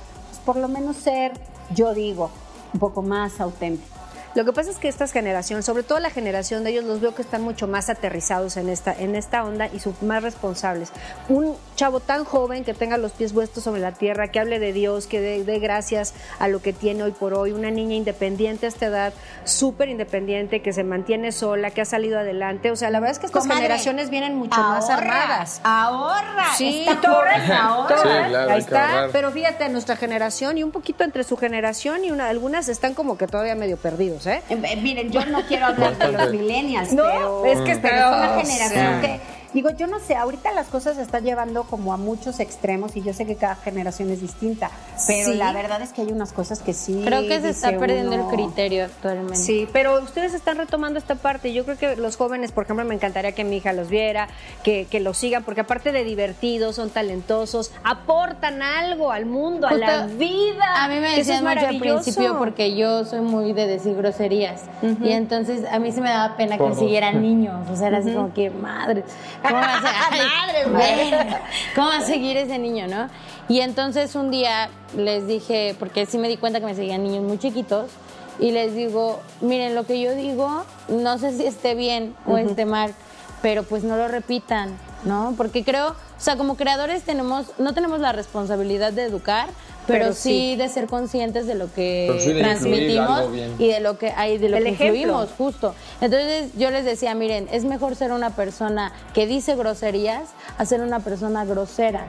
[0.45, 1.33] por lo menos ser,
[1.73, 2.29] yo digo,
[2.73, 4.04] un poco más auténtico.
[4.35, 7.15] Lo que pasa es que esta generación, sobre todo la generación de ellos, los veo
[7.15, 10.91] que están mucho más aterrizados en esta, en esta onda y son más responsables.
[11.29, 14.73] Un chavo tan joven que tenga los pies puestos sobre la tierra, que hable de
[14.73, 18.65] Dios, que dé dé gracias a lo que tiene hoy por hoy, una niña independiente
[18.65, 19.13] a esta edad,
[19.45, 22.71] súper independiente, que se mantiene sola, que ha salido adelante.
[22.71, 25.61] O sea, la verdad es que estas Comadre, generaciones vienen mucho más ahorra, armadas.
[25.63, 26.45] Ahorra.
[26.57, 27.87] Sí, ahorra.
[27.87, 28.01] todas.
[28.01, 28.89] Sí, claro, ahí está.
[28.89, 29.09] ahorrar.
[29.11, 33.17] Pero fíjate, nuestra generación y un poquito entre su generación y una, algunas están como
[33.17, 34.41] que todavía medio perdidos, ¿eh?
[34.49, 37.95] Eh, eh, Miren, yo no quiero hablar de los millennials, No, pero es que pero
[37.95, 39.07] es una generación sí.
[39.07, 39.19] que
[39.55, 43.01] digo, yo no sé, ahorita las cosas se están llevando como a muchos extremos y
[43.01, 44.69] yo sé que cada generación es distinta,
[45.07, 45.37] pero Sí.
[45.37, 47.01] la verdad es que hay unas cosas que sí.
[47.03, 49.37] Creo que se está perdiendo uno- el criterio actualmente.
[49.37, 51.53] Sí, pero ustedes están retomando esta parte.
[51.53, 54.27] Yo creo que los jóvenes, por ejemplo, me encantaría que mi hija los viera,
[54.63, 59.73] que, que los sigan, porque aparte de divertidos, son talentosos, aportan algo al mundo, a
[59.73, 60.83] la vida.
[60.83, 62.03] A mí me decían mucho al maravilloso.
[62.03, 64.63] principio porque yo soy muy de decir groserías.
[65.01, 66.79] Y entonces a mí sí me daba pena que Por me dos.
[66.83, 67.69] siguieran niños.
[67.71, 69.03] O sea, era así como que madre.
[69.47, 69.91] ¿Cómo va a ser?
[70.11, 71.13] Ay,
[71.75, 73.09] ¿Cómo va a seguir ese niño, no?
[73.47, 77.23] Y entonces un día les dije, porque sí me di cuenta que me seguían niños
[77.23, 77.91] muy chiquitos,
[78.39, 82.65] y les digo, miren, lo que yo digo, no sé si esté bien o esté
[82.65, 82.93] mal,
[83.41, 85.33] pero pues no lo repitan, ¿no?
[85.37, 89.47] Porque creo, o sea, como creadores tenemos, no tenemos la responsabilidad de educar,
[89.87, 90.51] pero, Pero sí.
[90.51, 90.55] sí.
[90.55, 93.21] de ser conscientes de lo que sí de transmitimos
[93.59, 94.95] y de lo que hay, de lo El que ejemplo.
[94.97, 95.75] influimos, justo.
[96.01, 100.81] Entonces yo les decía, miren, es mejor ser una persona que dice groserías a ser
[100.81, 102.07] una persona grosera.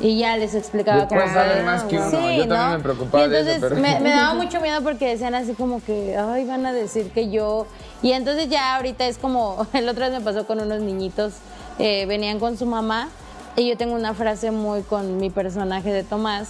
[0.00, 2.10] Y ya les explicaba cómo saben más que uno.
[2.10, 2.70] Sí, Yo también ¿no?
[2.76, 5.54] me preocupaba y de eso, entonces pero- me, me daba mucho miedo porque decían así
[5.54, 7.66] como que, ay, van a decir que yo...
[8.02, 11.34] Y entonces ya ahorita es como, el otro día me pasó con unos niñitos,
[11.78, 13.08] eh, venían con su mamá
[13.56, 16.48] y yo tengo una frase muy con mi personaje de Tomás.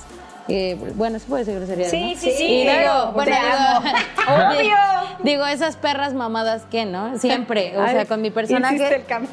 [0.48, 1.88] Eh, bueno, se puede decir grosería.
[1.90, 2.20] Sí, ¿no?
[2.20, 4.76] sí, sí, Y claro, digo, bueno, digo, Obvio.
[5.22, 7.18] digo, esas perras mamadas que, ¿no?
[7.18, 8.76] Siempre, o Ay, sea, con mi personaje.
[8.76, 9.28] el.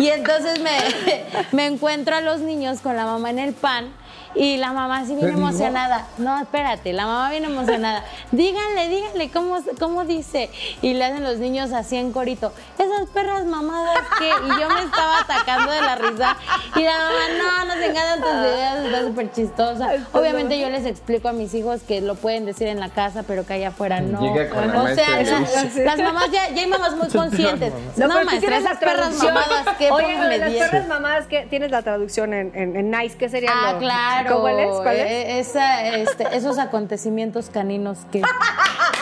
[0.00, 0.70] Y entonces me,
[1.52, 3.92] me encuentro a los niños con la mamá en el pan
[4.34, 6.06] y la mamá así bien emocionada.
[6.18, 8.04] No, espérate, la mamá bien emocionada.
[8.32, 10.50] Díganle, díganle, ¿cómo, ¿cómo dice?
[10.82, 12.52] Y le hacen los niños así en corito.
[12.78, 14.28] Esas perras mamadas que...
[14.28, 16.36] Y yo me estaba atacando de la risa.
[16.76, 19.88] Y la mamá, no, nos encantan tus videos, está súper chistosa.
[20.12, 23.44] Obviamente yo les explico a mis hijos que lo pueden decir en la casa, pero
[23.46, 24.20] que allá afuera no.
[24.20, 27.72] Llega con o sea, las mamás ya, ya hay mamás muy conscientes.
[27.96, 32.32] No, tú maestra, esas perras mamadas que Oye, las perras mamadas que tienes la traducción
[32.34, 34.17] en, en, en Nice, ¿qué sería Ah, lo- claro.
[34.26, 34.76] ¿Cuál es?
[34.76, 35.06] ¿Cuál es?
[35.06, 38.22] Eh, esa, este, esos acontecimientos caninos que.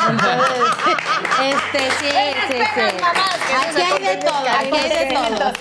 [0.09, 0.97] Entonces,
[1.43, 2.09] este, sí,
[2.49, 3.05] sí, sí.
[3.57, 5.53] Aquí hay de todo, aquí hay de todo.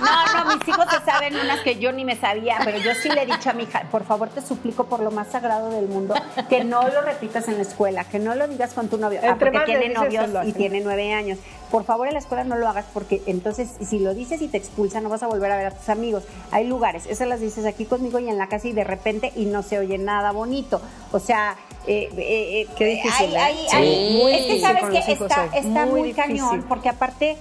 [0.00, 3.08] No, no, mis hijos se saben unas que yo ni me sabía, pero yo sí
[3.08, 5.88] le he dicho a mi hija, por favor te suplico por lo más sagrado del
[5.88, 6.14] mundo,
[6.48, 9.36] que no lo repitas en la escuela, que no lo digas con tu novio, ah,
[9.38, 11.38] porque tiene novios y tiene nueve años.
[11.70, 14.58] Por favor en la escuela no lo hagas porque entonces si lo dices y te
[14.58, 16.24] expulsan no vas a volver a ver a tus amigos.
[16.50, 19.46] Hay lugares, esas las dices aquí conmigo y en la casa y de repente y
[19.46, 20.82] no se oye nada bonito.
[21.12, 21.56] O sea,
[21.86, 23.56] eh, eh, eh, Qué difícil, hay- ¿eh?
[23.62, 25.12] hay- Sí, hay- muy es que sabes que
[25.60, 26.64] está, muy, Muy cañón difícil.
[26.68, 27.36] porque aparte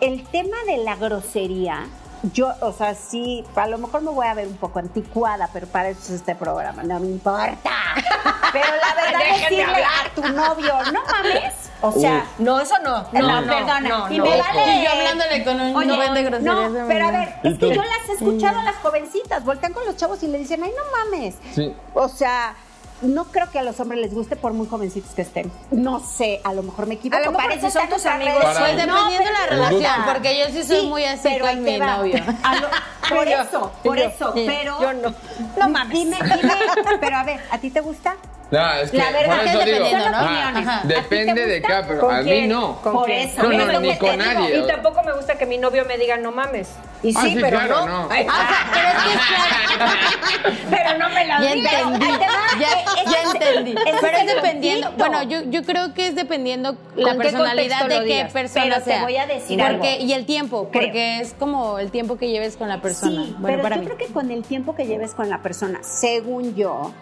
[0.00, 1.86] el tema de la grosería,
[2.32, 5.66] yo, o sea, sí, a lo mejor me voy a ver un poco anticuada, pero
[5.66, 7.56] para eso es este programa, no me importa.
[8.52, 9.90] Pero la verdad Déjenme decirle hablar.
[10.06, 11.52] a tu novio, no mames,
[11.82, 13.00] o sea, No, eso no.
[13.12, 14.24] no, perdona, no, y no.
[14.24, 14.76] me vale.
[14.76, 17.58] Y yo hablándole con un Oye, buen de groserías No, de pero a ver, es
[17.58, 20.62] que yo las he escuchado a las jovencitas, voltean con los chavos y le dicen,
[20.62, 21.34] ay, no mames.
[21.54, 21.74] Sí.
[21.92, 22.54] O sea,
[23.02, 25.50] no creo que a los hombres les guste por muy jovencitos que estén.
[25.70, 27.22] No sé, a lo mejor me equivoco.
[27.22, 30.38] A lo mejor para eso si son tus amigos, Pues dependiendo de la relación, porque
[30.38, 31.96] yo sí soy muy así pero con mi va.
[31.98, 32.22] novio.
[32.24, 34.04] Lo- por Yo, eso, por yo.
[34.04, 34.80] eso, pero...
[34.80, 35.14] Yo no.
[35.56, 35.92] No mames.
[35.96, 36.54] Dime, dime,
[37.00, 38.16] pero a ver, ¿a ti te gusta?
[38.48, 40.16] No, es que La verdad, es digo, ¿no?
[40.18, 40.80] ah, Ajá.
[40.84, 42.80] depende ¿A ti te de cada, pero ¿Con a mí no.
[42.80, 43.42] ¿Con Por eso.
[43.42, 44.32] No, es no, lo ni que con te digo.
[44.40, 44.58] nadie.
[44.58, 46.68] Y tampoco me gusta que mi novio me diga no mames.
[47.02, 48.02] Y sí, Ah, sí, pero claro, no.
[48.04, 48.08] no.
[48.08, 49.04] Ay, Ah, o sea, pero es
[49.68, 51.74] que claro, pero no me la digas.
[51.74, 52.45] ahí te va.
[52.60, 53.74] Ya, es- entendí.
[53.74, 55.10] Pero es dependiendo, conflicto.
[55.10, 58.32] bueno, yo, yo creo que es dependiendo la ¿Con qué personalidad de qué digas?
[58.32, 59.02] persona Pero te sea.
[59.02, 60.04] voy a decir porque, algo.
[60.04, 60.82] Y el tiempo, Creo.
[60.84, 63.24] porque es como el tiempo que lleves con la persona.
[63.24, 63.86] Sí, bueno, pero para yo mí.
[63.88, 66.92] creo que con el tiempo que lleves con la persona, según yo,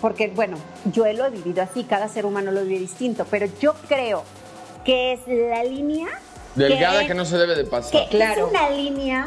[0.00, 0.56] porque bueno,
[0.92, 4.22] yo lo he vivido así, cada ser humano lo vive distinto, pero yo creo
[4.84, 6.06] que es la línea
[6.54, 8.08] Delgada que no se debe de que pasar.
[8.08, 8.46] Claro.
[8.46, 9.26] es una línea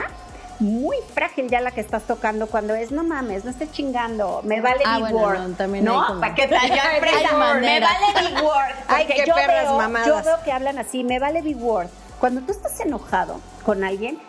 [0.62, 4.62] muy frágil ya la que estás tocando cuando es no mames, no estés chingando, me
[4.62, 5.38] vale Ah, bueno, word.
[5.40, 6.70] no, también hay como- ¿Para qué tal?
[6.70, 6.84] Ya
[7.62, 8.76] me vale mi word.
[8.88, 10.08] Ay, qué yo perras veo, mamadas.
[10.08, 11.88] Yo veo que hablan así, me vale mi word.
[12.20, 14.20] Cuando tú estás enojado con alguien,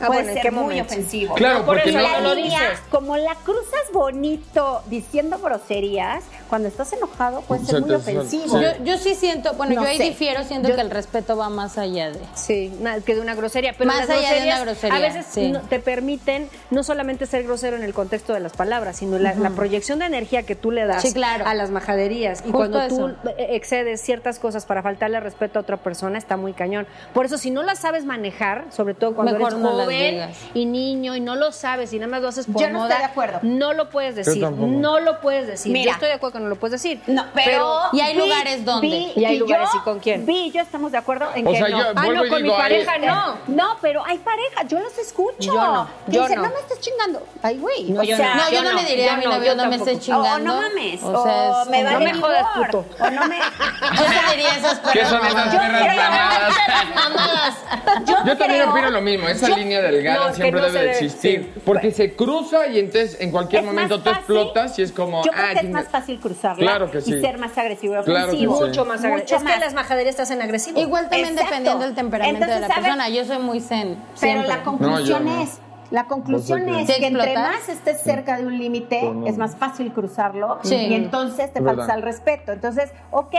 [0.00, 0.84] Ah, puede bueno, ¿en ser qué muy momento?
[0.92, 1.34] ofensivo.
[1.34, 2.20] Claro, por porque eso no.
[2.20, 2.80] no lo línea, dices.
[2.90, 8.58] como la cruzas bonito diciendo groserías, cuando estás enojado puede ser Se muy ofensivo.
[8.58, 8.62] sí.
[8.64, 10.04] Yo, yo sí siento, bueno, No yo ahí sé.
[10.04, 12.20] difiero, siento Yo- que el respeto va más allá de.
[12.34, 12.72] Sí,
[13.04, 13.72] que de una grosería.
[13.76, 15.50] Pero Más las allá de una groserías grosería, A veces sí.
[15.50, 19.34] no- te permiten no solamente ser grosero en el contexto de las palabras, sino la,
[19.34, 21.46] la proyección de energía que tú le das Sí, claro.
[21.46, 22.40] a las majaderías.
[22.40, 23.30] Y Justo cuando tú eso.
[23.38, 26.86] eh, excedes ciertas cosas para faltarle respeto a otra persona, está muy cañón.
[27.14, 30.10] Por eso, si no las sabes manejar, sobre todo cuando Mejor eres no las joven
[30.14, 30.36] digas.
[30.54, 32.88] y niño y no lo sabes y nada más lo haces por Yo no moda,
[32.90, 33.38] estoy de acuerdo.
[33.42, 34.42] no lo puedes decir.
[34.50, 35.72] No lo puedes decir.
[35.72, 35.86] Mira.
[35.90, 37.00] Yo estoy de acuerdo que no lo puedes decir.
[37.06, 38.86] No, pero, Y hay Vi- lugares donde.
[38.86, 40.26] Vi- Y hay yo- lugares, ¿y con quién?
[40.26, 41.78] Vi y yo estamos de acuerdo en O que sea, no.
[41.78, 43.36] yo Ah, no, con mi digo, pareja no.
[43.48, 45.36] No, pero hay pareja, yo los escucho.
[45.40, 46.42] Yo no, yo dicen, no.
[46.48, 46.54] no.
[46.54, 47.22] me estés chingando.
[47.42, 47.84] Ay, güey.
[47.90, 48.44] No, o yo sea, no.
[48.44, 50.28] No, yo, no, le diría yo a mi no, novio, yo no me estés chingando.
[50.34, 51.02] O no mames.
[51.02, 52.84] O me como- vale No me jodas, puto.
[53.00, 53.36] O no me.
[53.96, 55.52] Yo le diría esas ¿Qué son esas mamadas.
[55.52, 57.54] Yo perras mamadas?
[58.06, 59.28] Yo, Yo también opino lo mismo.
[59.28, 61.52] Esa yo línea línea delgada No, siempre no debe existir.
[61.64, 65.24] Porque se cruza y entonces en cualquier Es momento tú explotas y es como.
[65.24, 67.14] Yo creo ah, que es más fácil cruzarla Claro que sí.
[67.14, 68.46] y ser más agresivo y Claro que sí.
[68.46, 69.48] Mucho más Mucho agresivo.
[69.48, 70.80] Es que las majaderías te hacen agresivo.
[70.80, 71.44] Igual también Exacto.
[71.50, 73.08] dependiendo del temperamento de la persona.
[73.08, 73.96] Yo soy muy zen.
[74.20, 74.48] Pero siempre.
[74.48, 75.58] la conclusión No, es,
[75.90, 79.92] la conclusión es ¿Te que entre más estés cerca de un límite, es más fácil
[79.92, 80.74] cruzarlo Sí.
[80.74, 82.52] y entonces te faltas al respeto.
[82.52, 83.34] Entonces, ok,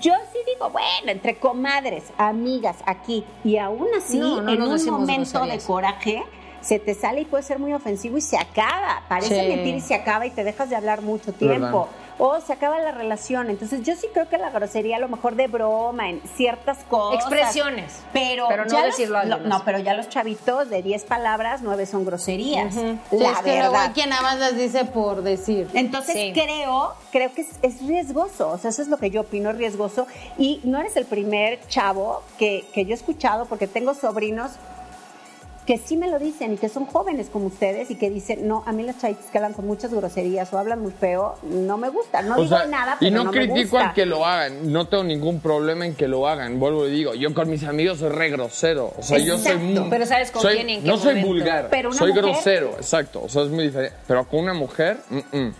[0.00, 4.84] yo sí digo, bueno, entre comadres, amigas, aquí, y aún así, No, no en un
[4.86, 6.22] momento de coraje,
[6.60, 9.02] se te sale y puede ser muy ofensivo y se acaba.
[9.08, 9.48] Parece Sí.
[9.48, 11.88] mentir y se acaba y te dejas de hablar mucho tiempo.
[12.18, 13.50] O se acaba la relación.
[13.50, 17.20] Entonces, yo sí creo que la grosería, a lo mejor de broma, en ciertas cosas.
[17.20, 18.00] Expresiones.
[18.12, 19.38] Pero, Pero no ya los- decirlo a lo-.
[19.38, 22.74] No, pero ya los chavitos de 10 palabras, 9 son groserías.
[22.76, 23.90] La es que luego hay verdad.
[23.94, 25.68] quien nada más las dice por decir.
[25.74, 26.32] Entonces Sí.
[26.32, 29.56] creo, creo que es, es riesgoso, o sea, eso es lo que yo opino, es
[29.56, 30.06] riesgoso.
[30.38, 34.52] Y no eres el primer chavo que, que yo he escuchado, porque tengo sobrinos
[35.66, 38.64] que sí me lo dicen y que son jóvenes como ustedes y que dicen, no,
[38.66, 41.88] a mí las chavitas que hablan con muchas groserías o hablan muy feo, no me
[41.88, 42.28] gustan.
[42.28, 43.88] No O digo sea, nada, pero y no, critico gusta.
[43.90, 47.14] al que lo hagan, no tengo ningún problema en que lo hagan, vuelvo y digo,
[47.14, 49.88] yo con mis amigos soy re grosero, o sea, yo soy muy...
[49.88, 52.24] Pero ¿sabes con soy- quién y en qué No soy vulgar, Pero una soy mujer-
[52.24, 55.54] grosero, exacto, o sea, es muy diferente, pero con una mujer, mm, mm.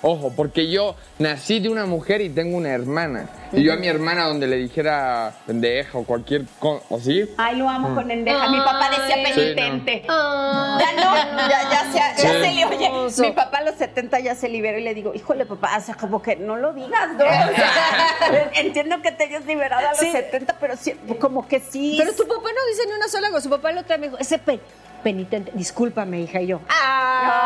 [0.00, 3.28] Ojo, porque yo nací de una mujer y tengo una hermana.
[3.52, 7.68] Y yo a mi hermana donde le dijera pendeja o cualquier cosa así, Ay, lo
[7.68, 8.48] amo con endeja.
[8.48, 10.04] Mi papá decía penitente.
[10.08, 10.78] Ay.
[10.78, 12.26] Ya no, ya, ya, se, ya Sí.
[12.28, 12.90] se le oye.
[13.28, 15.94] Mi papá a los 70 ya se liberó y le digo, híjole, papá, o sea,
[15.96, 17.24] como que no lo digas, ¿no?
[17.24, 20.12] O sea, entiendo que te hayas liberado a los Sí.
[20.12, 21.96] 70, pero sí, como que sí.
[21.98, 23.40] Pero tu papá no dice ni una sola cosa.
[23.42, 24.60] Su papá lo trae me dijo, ese pe-
[25.02, 26.60] penitente, discúlpame, hija, y yo.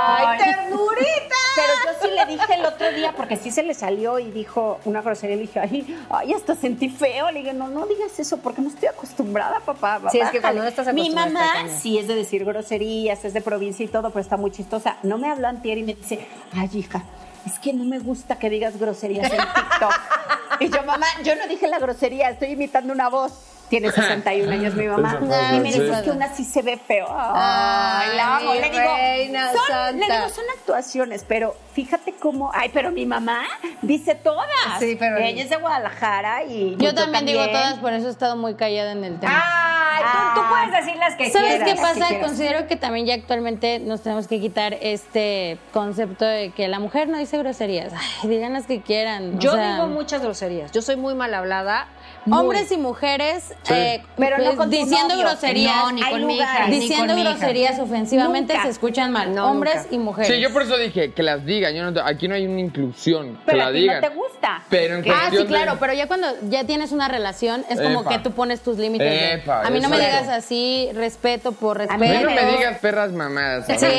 [0.07, 1.37] ¡Ay, ternurita!
[1.55, 4.81] Pero yo sí le dije el otro día, porque sí se le salió y dijo
[4.87, 7.31] una grosería, le dije, ay, ay, hasta sentí feo.
[7.31, 10.01] Le dije, no, no digas eso, porque no estoy acostumbrada, papá.
[10.11, 10.41] Sí, es que bájale".
[10.41, 11.79] cuando no estás Mi acostumbrada mamá está cañón.
[11.79, 14.97] sí es de decir groserías, es de provincia y todo, pero está muy chistosa.
[15.03, 16.27] No me habló antier y me dice,
[16.57, 17.03] ay, hija,
[17.47, 20.01] es que no me gusta que digas groserías en TikTok.
[20.61, 23.33] y yo, mamá, yo no dije la grosería, estoy imitando una voz.
[23.73, 25.19] Tiene 61 años mi mamá.
[25.55, 25.91] Y me dice, sí.
[25.95, 27.07] es que una sí se ve feo.
[27.09, 28.53] Ay, la amo.
[28.53, 29.93] Le digo, son, santa.
[29.93, 33.45] le digo, son actuaciones, pero fíjate cómo, ay, pero mi mamá
[33.81, 34.45] dice todas.
[34.79, 38.37] Sí, pero- Ella es de Guadalajara y Yo también digo todas, por eso he estado
[38.37, 39.43] muy callada en el tema.
[39.43, 40.03] Ay,
[40.35, 41.69] tú, tú puedes decir las que ¿Sabes quieras.
[41.71, 42.21] qué que pasa?
[42.21, 47.09] Considero que también ya actualmente nos tenemos que quitar este concepto de que la mujer
[47.09, 47.95] no dice groserías.
[48.23, 49.37] Ay, digan las que quieran.
[49.37, 50.73] o Yo sea, digo muchas groserías.
[50.73, 51.87] Yo soy muy mal hablada.
[52.25, 53.75] Muy- Hombres y mujeres Sí.
[53.75, 55.29] eh, Pero no pues, con diciendo novio.
[55.31, 56.47] groserías, No, ni Hay con mi hija.
[56.47, 56.69] lugares.
[56.69, 57.31] ni diciendo con mi hija.
[57.33, 58.65] groserías ofensivamente Nunca.
[58.67, 59.35] se escuchan mal.
[59.35, 59.95] No, Hombres nunca.
[59.95, 60.33] y mujeres.
[60.35, 61.75] Sí, yo por eso dije que las digan.
[61.75, 63.35] Yo no, aquí no hay una inclusión.
[63.37, 64.01] que Pero la a ti digan.
[64.01, 64.63] no te gusta.
[64.69, 68.01] Pero en Ah, sí, de- claro, pero ya cuando ya tienes una relación es como
[68.03, 68.11] Epa.
[68.11, 69.09] que tú pones tus límites.
[69.45, 72.19] de, a mí no me digas así, respeto por mí A respeto.
[72.19, 73.67] mí no me digas perras mamadas.
[73.67, 73.73] Sí.
[73.73, 73.91] No, pero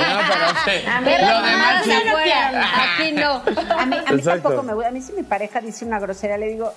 [0.66, 0.86] sí.
[0.88, 1.84] A mí Lo no, demás.
[2.98, 3.42] Aquí no.
[3.78, 4.90] A mí, tampoco me gusta.
[4.90, 6.74] A mí si mi pareja dice una grosería, le digo,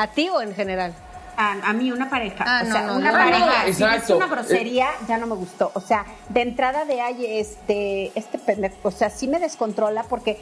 [0.00, 0.94] ¿A ti o en general?
[1.36, 2.44] a, a mí una pareja.
[2.46, 3.18] Ah, o no, sea, no, una no.
[3.18, 3.46] pareja.
[3.62, 5.70] Ah, no, si una grosería, ya no me gustó.
[5.74, 10.38] O sea, de entrada de ahí, este, este pendejo, o sea, sí me descontrola porque.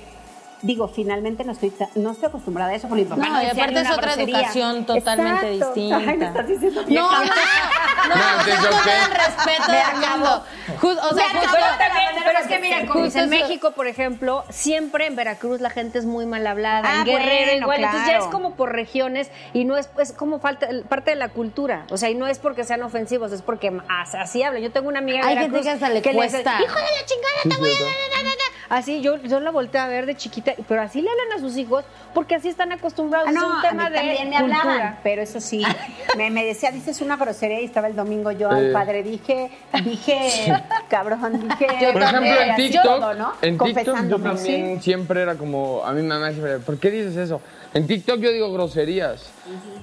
[0.60, 3.46] Digo, finalmente no estoy, no estoy acostumbrada a eso porque mi papá No, no, y
[3.46, 4.38] aparte es otra grosería.
[4.38, 5.74] educación totalmente Exacto.
[5.74, 5.96] distinta.
[6.10, 7.06] Ay, me estás diciendo No, vieja.
[7.06, 8.90] no, no, No, o sea, entonces, con ¿qué?
[8.90, 10.16] todo el respeto Me del acabó.
[10.18, 10.44] mundo.
[10.80, 12.07] Ju- o sea, Me justo- acabó de la También, manera pero es que
[12.60, 16.26] que mira, como en eso- México, por ejemplo, siempre en Veracruz la gente es muy
[16.26, 18.24] mal hablada, Ah, en Guerrero bueno, igual, entonces ya claro.
[18.24, 21.96] es como por regiones y no es es como falta parte de la cultura, o
[21.96, 24.62] sea, y no es porque sean ofensivos, es porque as- así hablan.
[24.62, 26.60] Yo tengo una amiga de Hay gente Veracruz que hasta le cuesta.
[26.62, 28.57] hijo de la chingada, te voy a na, na, na, na".
[28.70, 31.56] Así yo yo la volteé a ver de chiquita, pero así le hablan a sus
[31.56, 34.36] hijos porque así están acostumbrados, Ah, es no, un tema a mí de también me
[34.38, 34.60] cultura.
[34.60, 35.62] hablaban, pero eso sí,
[36.16, 38.72] me, me decía, dices una grosería y estaba el domingo yo al Eh.
[38.72, 39.50] padre, dije,
[39.84, 40.52] dije,
[40.88, 43.32] cabrón, dije, Por ejemplo, en TikTok, todo, ¿no?
[43.42, 44.82] en TikTok yo también sí.
[44.82, 47.40] siempre era como, a mi mamá siempre, ¿por qué dices eso?
[47.74, 49.30] En TikTok yo digo groserías,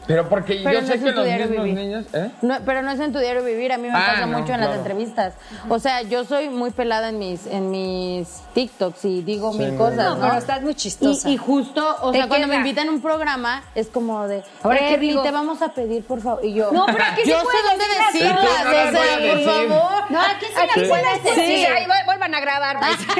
[0.07, 1.73] pero porque Pero yo no sé es que en tu los mismos vivir.
[1.75, 2.31] niños, ¿eh?
[2.41, 4.53] No, pero no es en tu diario vivir, a mí me Ah, pasa no, mucho
[4.53, 4.73] en las claro.
[4.81, 5.33] entrevistas.
[5.69, 9.75] O sea, yo soy muy pelada en mis en mis TikToks y digo Sí, mil
[9.77, 10.21] cosas, No, ¿no?
[10.27, 11.27] pero estás muy chistosa.
[11.29, 12.61] Y, y justo, o sea, cuando me queda.
[12.67, 15.21] invitan a un programa, es como de, Ahora, ¿qué Erly, digo?
[15.23, 16.43] te vamos a pedir, por favor.
[16.45, 19.43] Y yo, No, pero aquí sí yo sé dónde decir las decirlas, o sea, por
[19.43, 20.11] favor.
[20.11, 21.67] No, aquí sí Aquí las puedes sí, decir.
[21.67, 22.77] ahí va- vuelvan a grabar.
[22.79, 22.97] pues.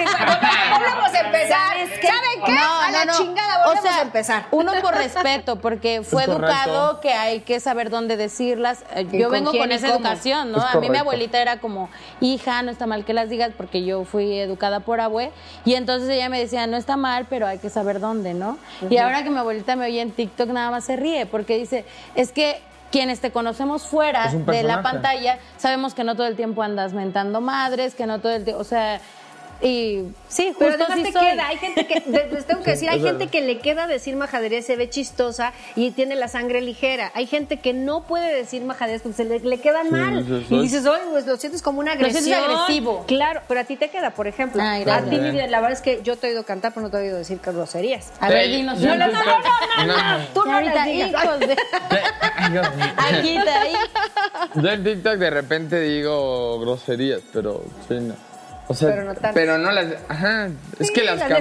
[0.72, 1.76] volvemos a empezar.
[1.76, 2.52] ¿Saben qué?
[2.58, 4.46] A la chingada volvemos a empezar.
[4.52, 6.26] Uno por respeto, porque fue.
[6.36, 8.84] Educado que hay que saber dónde decirlas.
[8.96, 10.00] Eh, ¿Y Yo vengo con esa cómo?
[10.00, 10.58] educación, ¿no?
[10.58, 11.90] Es A mí mi abuelita era como,
[12.22, 15.32] hija, no está mal que las digas, porque yo fui educada por abue.
[15.66, 18.58] Y entonces ella me decía, no está mal, pero hay que saber dónde, ¿no?
[18.90, 21.86] Y ahora que mi abuelita me oye en TikTok, nada más se ríe, porque dice,
[22.16, 22.62] es que
[22.92, 27.42] quienes te conocemos fuera de la pantalla, sabemos que no todo el tiempo andas mentando
[27.42, 29.02] madres, que no todo el tiempo, o sea,
[29.62, 31.32] y Sí, pero justo además sí te soy.
[31.32, 31.48] queda.
[31.48, 33.32] Hay gente que, de- les tengo que decir, hay gente verdad.
[33.32, 37.12] que le queda decir majadería, se ve chistosa y tiene la sangre ligera.
[37.16, 39.40] Hay gente que no puede decir majaderías porque se le,
[39.84, 40.46] Sí, mal.
[40.50, 42.52] Y dices, oye, pues lo sientes como una Lo sientes agresión.
[42.52, 43.06] agresivo.
[43.08, 44.62] Claro, pero a ti te queda, por ejemplo.
[44.64, 46.92] Ay, a ti, Vivian, la verdad es que yo te he oído cantar, pero no
[46.92, 48.12] te he oído decir groserías.
[48.20, 48.80] A ver, dinos.
[48.80, 49.06] yo una.
[49.06, 49.94] en TikTok- no,
[50.34, 51.10] Tú no Ahorita, las digas.
[51.24, 51.58] hijos de...
[52.98, 53.74] Aquí está, ahí.
[54.56, 58.16] Yo en TikTok de repente digo groserías, pero sí, no.
[58.68, 59.30] O sea, Pero no tanto.
[59.36, 59.86] pero no las.
[60.10, 60.48] Ajá,
[60.80, 61.36] es Sí, que las parte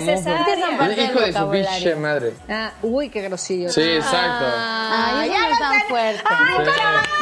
[0.94, 2.32] del Hijo de su biche madre.
[2.50, 3.70] Ah, uy, qué grosillo.
[3.70, 4.44] Sí, exacto.
[4.46, 6.22] Ay, eso no es tan fuerte.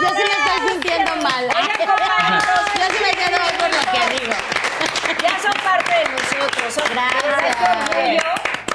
[0.02, 1.44] Yo sí me estoy sintiendo mal.
[1.46, 4.32] Yo sí me mal por lo que digo.
[5.22, 6.74] Ya son parte de nosotros.
[6.74, 8.21] Son Gracias.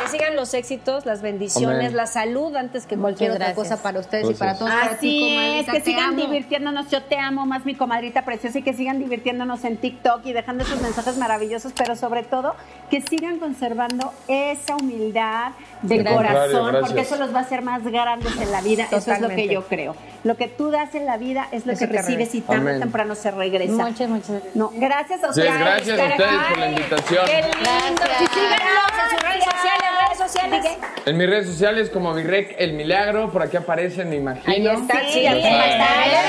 [0.02, 1.96] Que sigan los éxitos, las bendiciones, Amén.
[1.96, 4.70] la salud antes que cualquier otra cosa para ustedes y para todos.
[4.72, 6.22] para ti, Así es, que sigan amo.
[6.22, 6.90] divirtiéndonos.
[6.90, 10.64] Yo te amo más, mi comadrita preciosa, y que sigan divirtiéndonos en TikTok y dejando
[10.64, 12.56] esos mensajes maravillosos, pero sobre todo
[12.90, 16.86] que sigan conservando esa humildad de corazón, gracias.
[16.86, 18.88] porque eso los va a hacer más grandes en la vida.
[18.92, 19.96] Eso es lo que yo creo.
[20.24, 22.80] Lo que tú das en la vida es lo Eso que recibes y tarde o
[22.80, 23.74] temprano se regresa.
[23.74, 24.56] Muchas, muchas gracias.
[24.56, 25.60] No, gracias a Sí, ustedes.
[25.60, 27.26] gracias a por ustedes la invitación.
[27.26, 27.58] Qué lindo.
[27.62, 28.22] Gracias.
[28.22, 30.66] Y síganos en sus redes sociales, redes sociales.
[31.06, 34.72] En mis redes sociales como Virrec El Milagro, por aquí aparecen, me imagino.
[34.72, 36.24] Ahí está, Sí, pantalla.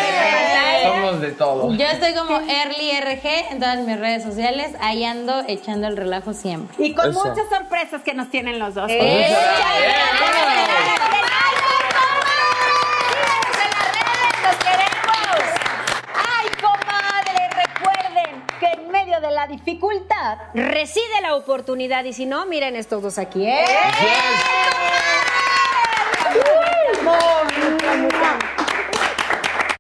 [0.83, 1.75] Somos de todo.
[1.75, 4.73] Yo estoy como Early RG en todas mis redes sociales.
[4.81, 6.77] Ahí ando echando el relajo siempre.
[6.85, 7.25] Y con Eso.
[7.25, 8.89] muchas sorpresas que nos tienen los dos.
[8.91, 8.99] ¡Eh!
[9.01, 9.37] ¡Eh,
[19.21, 22.05] de la dificultad reside la oportunidad.
[22.05, 23.47] Y si no, miren estos dos aquí.
[23.47, 23.65] ¿eh?